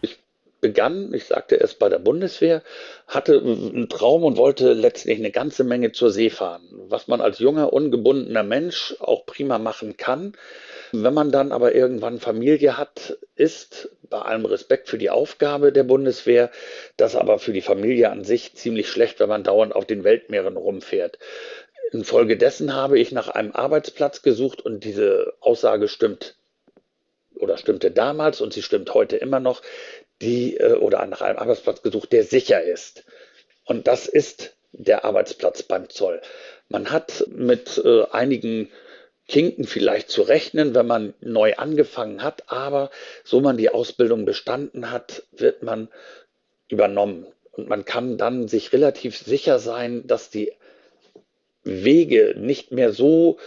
Ich 0.01 0.19
begann, 0.61 1.15
ich 1.15 1.27
sagte 1.27 1.61
es 1.61 1.75
bei 1.75 1.89
der 1.89 2.01
Bundeswehr, 2.01 2.65
hatte 3.07 3.39
einen 3.39 3.89
Traum 3.89 4.25
und 4.25 4.37
wollte 4.37 4.73
letztlich 4.73 5.21
eine 5.21 5.31
ganze 5.31 5.63
Menge 5.63 5.93
zur 5.93 6.11
See 6.11 6.29
fahren. 6.29 6.65
Was 6.89 7.07
man 7.07 7.21
als 7.21 7.39
junger, 7.39 7.73
ungebundener 7.73 8.43
Mensch 8.43 8.97
auch 8.99 9.27
prima 9.27 9.61
machen 9.61 9.97
kann. 9.97 10.33
Wenn 10.93 11.15
man 11.15 11.33
dann 11.33 11.53
aber 11.53 11.75
irgendwann 11.75 12.21
Familie 12.21 12.77
hat, 12.77 13.19
ist 13.35 13.91
bei 14.09 14.19
allem 14.19 14.45
Respekt 14.45 14.89
für 14.89 14.99
die 14.99 15.11
Aufgabe 15.11 15.73
der 15.73 15.85
Bundeswehr, 15.85 16.51
das 16.97 17.17
aber 17.17 17.39
für 17.39 17.53
die 17.53 17.63
Familie 17.63 18.11
an 18.11 18.25
sich 18.25 18.55
ziemlich 18.55 18.89
schlecht, 18.89 19.21
wenn 19.21 19.29
man 19.29 19.43
dauernd 19.45 19.75
auf 19.75 19.85
den 19.85 20.05
Weltmeeren 20.05 20.57
rumfährt. 20.57 21.19
Infolgedessen 21.93 22.75
habe 22.75 22.99
ich 22.99 23.13
nach 23.13 23.29
einem 23.29 23.53
Arbeitsplatz 23.53 24.23
gesucht 24.23 24.61
und 24.61 24.85
diese 24.85 25.35
Aussage 25.41 25.89
stimmt 25.89 26.37
oder 27.35 27.59
stimmte 27.59 27.91
damals 27.91 28.41
und 28.41 28.53
sie 28.53 28.63
stimmt 28.63 28.93
heute 28.95 29.17
immer 29.17 29.41
noch, 29.41 29.63
die 30.23 30.57
äh, 30.57 30.75
oder 30.75 31.05
nach 31.07 31.21
einem 31.21 31.39
Arbeitsplatz 31.39 31.83
gesucht, 31.83 32.13
der 32.13 32.25
sicher 32.25 32.63
ist. 32.63 33.05
Und 33.65 33.87
das 33.87 34.07
ist 34.07 34.57
der 34.73 35.05
Arbeitsplatz 35.05 35.63
beim 35.63 35.89
Zoll. 35.89 36.21
Man 36.69 36.91
hat 36.91 37.25
mit 37.29 37.81
äh, 37.85 38.05
einigen 38.11 38.71
Kinken 39.29 39.65
vielleicht 39.65 40.09
zu 40.09 40.23
rechnen, 40.23 40.75
wenn 40.75 40.87
man 40.87 41.15
neu 41.21 41.55
angefangen 41.57 42.23
hat, 42.23 42.45
aber 42.47 42.91
so 43.25 43.41
man 43.41 43.57
die 43.57 43.71
Ausbildung 43.71 44.25
bestanden 44.25 44.91
hat, 44.91 45.25
wird 45.33 45.63
man 45.63 45.89
übernommen. 46.69 47.27
Und 47.53 47.69
man 47.69 47.85
kann 47.85 48.19
dann 48.19 48.49
sich 48.49 48.73
relativ 48.73 49.17
sicher 49.19 49.59
sein, 49.59 50.07
dass 50.07 50.31
die 50.31 50.53
Wege 51.65 52.35
nicht 52.39 52.71
mehr 52.71 52.93
so 52.93 53.39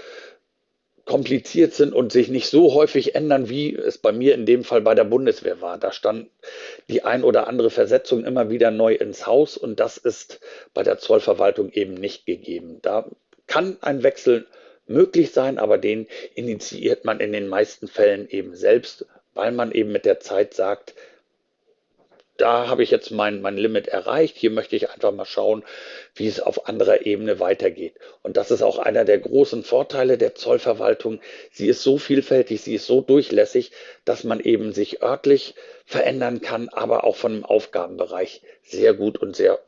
kompliziert 1.05 1.73
sind 1.73 1.93
und 1.93 2.11
sich 2.11 2.29
nicht 2.29 2.49
so 2.49 2.75
häufig 2.75 3.15
ändern, 3.15 3.49
wie 3.49 3.73
es 3.73 3.97
bei 3.97 4.11
mir 4.11 4.35
in 4.35 4.45
dem 4.45 4.63
Fall 4.63 4.81
bei 4.81 4.93
der 4.93 5.05
Bundeswehr 5.05 5.59
war. 5.59 5.79
Da 5.79 5.91
stand 5.91 6.29
die 6.87 7.03
ein 7.03 7.23
oder 7.23 7.47
andere 7.47 7.71
Versetzung 7.71 8.25
immer 8.25 8.51
wieder 8.51 8.69
neu 8.69 8.93
ins 8.93 9.25
Haus 9.25 9.57
und 9.57 9.79
das 9.79 9.97
ist 9.97 10.39
bei 10.75 10.83
der 10.83 10.99
Zollverwaltung 10.99 11.71
eben 11.71 11.95
nicht 11.95 12.27
gegeben. 12.27 12.77
Da 12.83 13.09
kann 13.47 13.77
ein 13.81 14.03
Wechsel 14.03 14.45
möglich 14.89 15.31
sein, 15.31 15.57
aber 15.57 15.77
den 15.77 16.07
initiiert 16.35 17.05
man 17.05 17.19
in 17.19 17.31
den 17.31 17.47
meisten 17.47 17.87
Fällen 17.87 18.29
eben 18.29 18.55
selbst, 18.55 19.05
weil 19.33 19.51
man 19.51 19.71
eben 19.71 19.91
mit 19.91 20.05
der 20.05 20.19
Zeit 20.19 20.53
sagt, 20.53 20.95
da 22.39 22.67
habe 22.67 22.83
ich 22.83 22.89
jetzt 22.89 23.11
mein, 23.11 23.41
mein 23.41 23.57
Limit 23.57 23.89
erreicht. 23.89 24.37
Hier 24.37 24.49
möchte 24.49 24.75
ich 24.75 24.89
einfach 24.89 25.11
mal 25.11 25.25
schauen, 25.25 25.63
wie 26.15 26.27
es 26.27 26.39
auf 26.39 26.67
anderer 26.67 27.05
Ebene 27.05 27.39
weitergeht. 27.39 27.95
Und 28.23 28.37
das 28.37 28.49
ist 28.49 28.61
auch 28.61 28.79
einer 28.79 29.03
der 29.03 29.19
großen 29.19 29.63
Vorteile 29.63 30.17
der 30.17 30.35
Zollverwaltung. 30.35 31.19
Sie 31.51 31.67
ist 31.67 31.83
so 31.83 31.97
vielfältig, 31.97 32.61
sie 32.61 32.75
ist 32.75 32.87
so 32.87 33.01
durchlässig, 33.01 33.71
dass 34.05 34.23
man 34.23 34.39
eben 34.39 34.71
sich 34.71 35.03
örtlich 35.03 35.53
verändern 35.85 36.39
kann, 36.39 36.69
aber 36.69 37.03
auch 37.03 37.17
von 37.17 37.33
dem 37.33 37.45
Aufgabenbereich 37.45 38.41
sehr 38.63 38.93
gut 38.93 39.17
und 39.17 39.35
sehr 39.35 39.59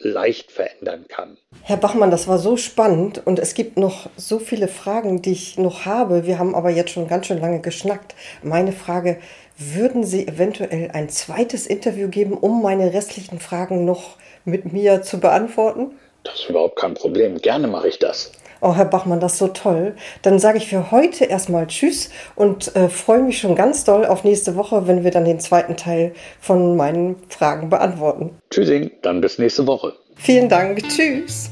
leicht 0.00 0.50
verändern 0.50 1.04
kann. 1.08 1.36
Herr 1.62 1.76
Bachmann, 1.76 2.10
das 2.10 2.26
war 2.26 2.38
so 2.38 2.56
spannend 2.56 3.22
und 3.24 3.38
es 3.38 3.54
gibt 3.54 3.76
noch 3.76 4.08
so 4.16 4.38
viele 4.38 4.66
Fragen, 4.66 5.22
die 5.22 5.32
ich 5.32 5.58
noch 5.58 5.84
habe. 5.84 6.26
Wir 6.26 6.38
haben 6.38 6.54
aber 6.54 6.70
jetzt 6.70 6.90
schon 6.90 7.06
ganz 7.06 7.26
schön 7.26 7.40
lange 7.40 7.60
geschnackt. 7.60 8.14
Meine 8.42 8.72
Frage, 8.72 9.18
würden 9.56 10.04
Sie 10.04 10.26
eventuell 10.26 10.90
ein 10.92 11.10
zweites 11.10 11.66
Interview 11.66 12.08
geben, 12.08 12.32
um 12.32 12.62
meine 12.62 12.94
restlichen 12.94 13.40
Fragen 13.40 13.84
noch 13.84 14.16
mit 14.44 14.72
mir 14.72 15.02
zu 15.02 15.20
beantworten? 15.20 15.92
Das 16.24 16.40
ist 16.40 16.50
überhaupt 16.50 16.76
kein 16.76 16.94
Problem. 16.94 17.36
Gerne 17.38 17.66
mache 17.66 17.88
ich 17.88 17.98
das. 17.98 18.32
Oh, 18.62 18.74
Herr 18.74 18.84
Bachmann, 18.84 19.20
das 19.20 19.32
ist 19.32 19.38
so 19.38 19.48
toll. 19.48 19.94
Dann 20.20 20.38
sage 20.38 20.58
ich 20.58 20.68
für 20.68 20.90
heute 20.90 21.24
erstmal 21.24 21.66
Tschüss 21.66 22.10
und 22.34 22.76
äh, 22.76 22.90
freue 22.90 23.22
mich 23.22 23.38
schon 23.38 23.54
ganz 23.54 23.84
doll 23.84 24.04
auf 24.04 24.22
nächste 24.22 24.54
Woche, 24.54 24.86
wenn 24.86 25.02
wir 25.02 25.10
dann 25.10 25.24
den 25.24 25.40
zweiten 25.40 25.76
Teil 25.76 26.12
von 26.40 26.76
meinen 26.76 27.16
Fragen 27.30 27.70
beantworten. 27.70 28.36
Tschüssing, 28.50 28.90
dann 29.00 29.22
bis 29.22 29.38
nächste 29.38 29.66
Woche. 29.66 29.94
Vielen 30.16 30.50
Dank. 30.50 30.82
Tschüss. 30.88 31.50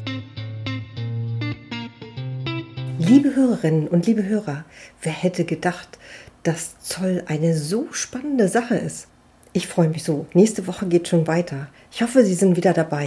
Liebe 2.98 3.34
Hörerinnen 3.34 3.88
und 3.88 4.06
liebe 4.06 4.24
Hörer, 4.24 4.66
wer 5.00 5.12
hätte 5.12 5.44
gedacht, 5.44 5.98
dass 6.42 6.78
Zoll 6.80 7.24
eine 7.26 7.56
so 7.56 7.86
spannende 7.90 8.48
Sache 8.48 8.76
ist. 8.76 9.08
Ich 9.54 9.66
freue 9.66 9.88
mich 9.88 10.04
so. 10.04 10.26
Nächste 10.34 10.66
Woche 10.66 10.86
geht 10.86 11.08
schon 11.08 11.26
weiter. 11.26 11.68
Ich 11.90 12.02
hoffe, 12.02 12.22
Sie 12.22 12.34
sind 12.34 12.56
wieder 12.56 12.74
dabei. 12.74 13.06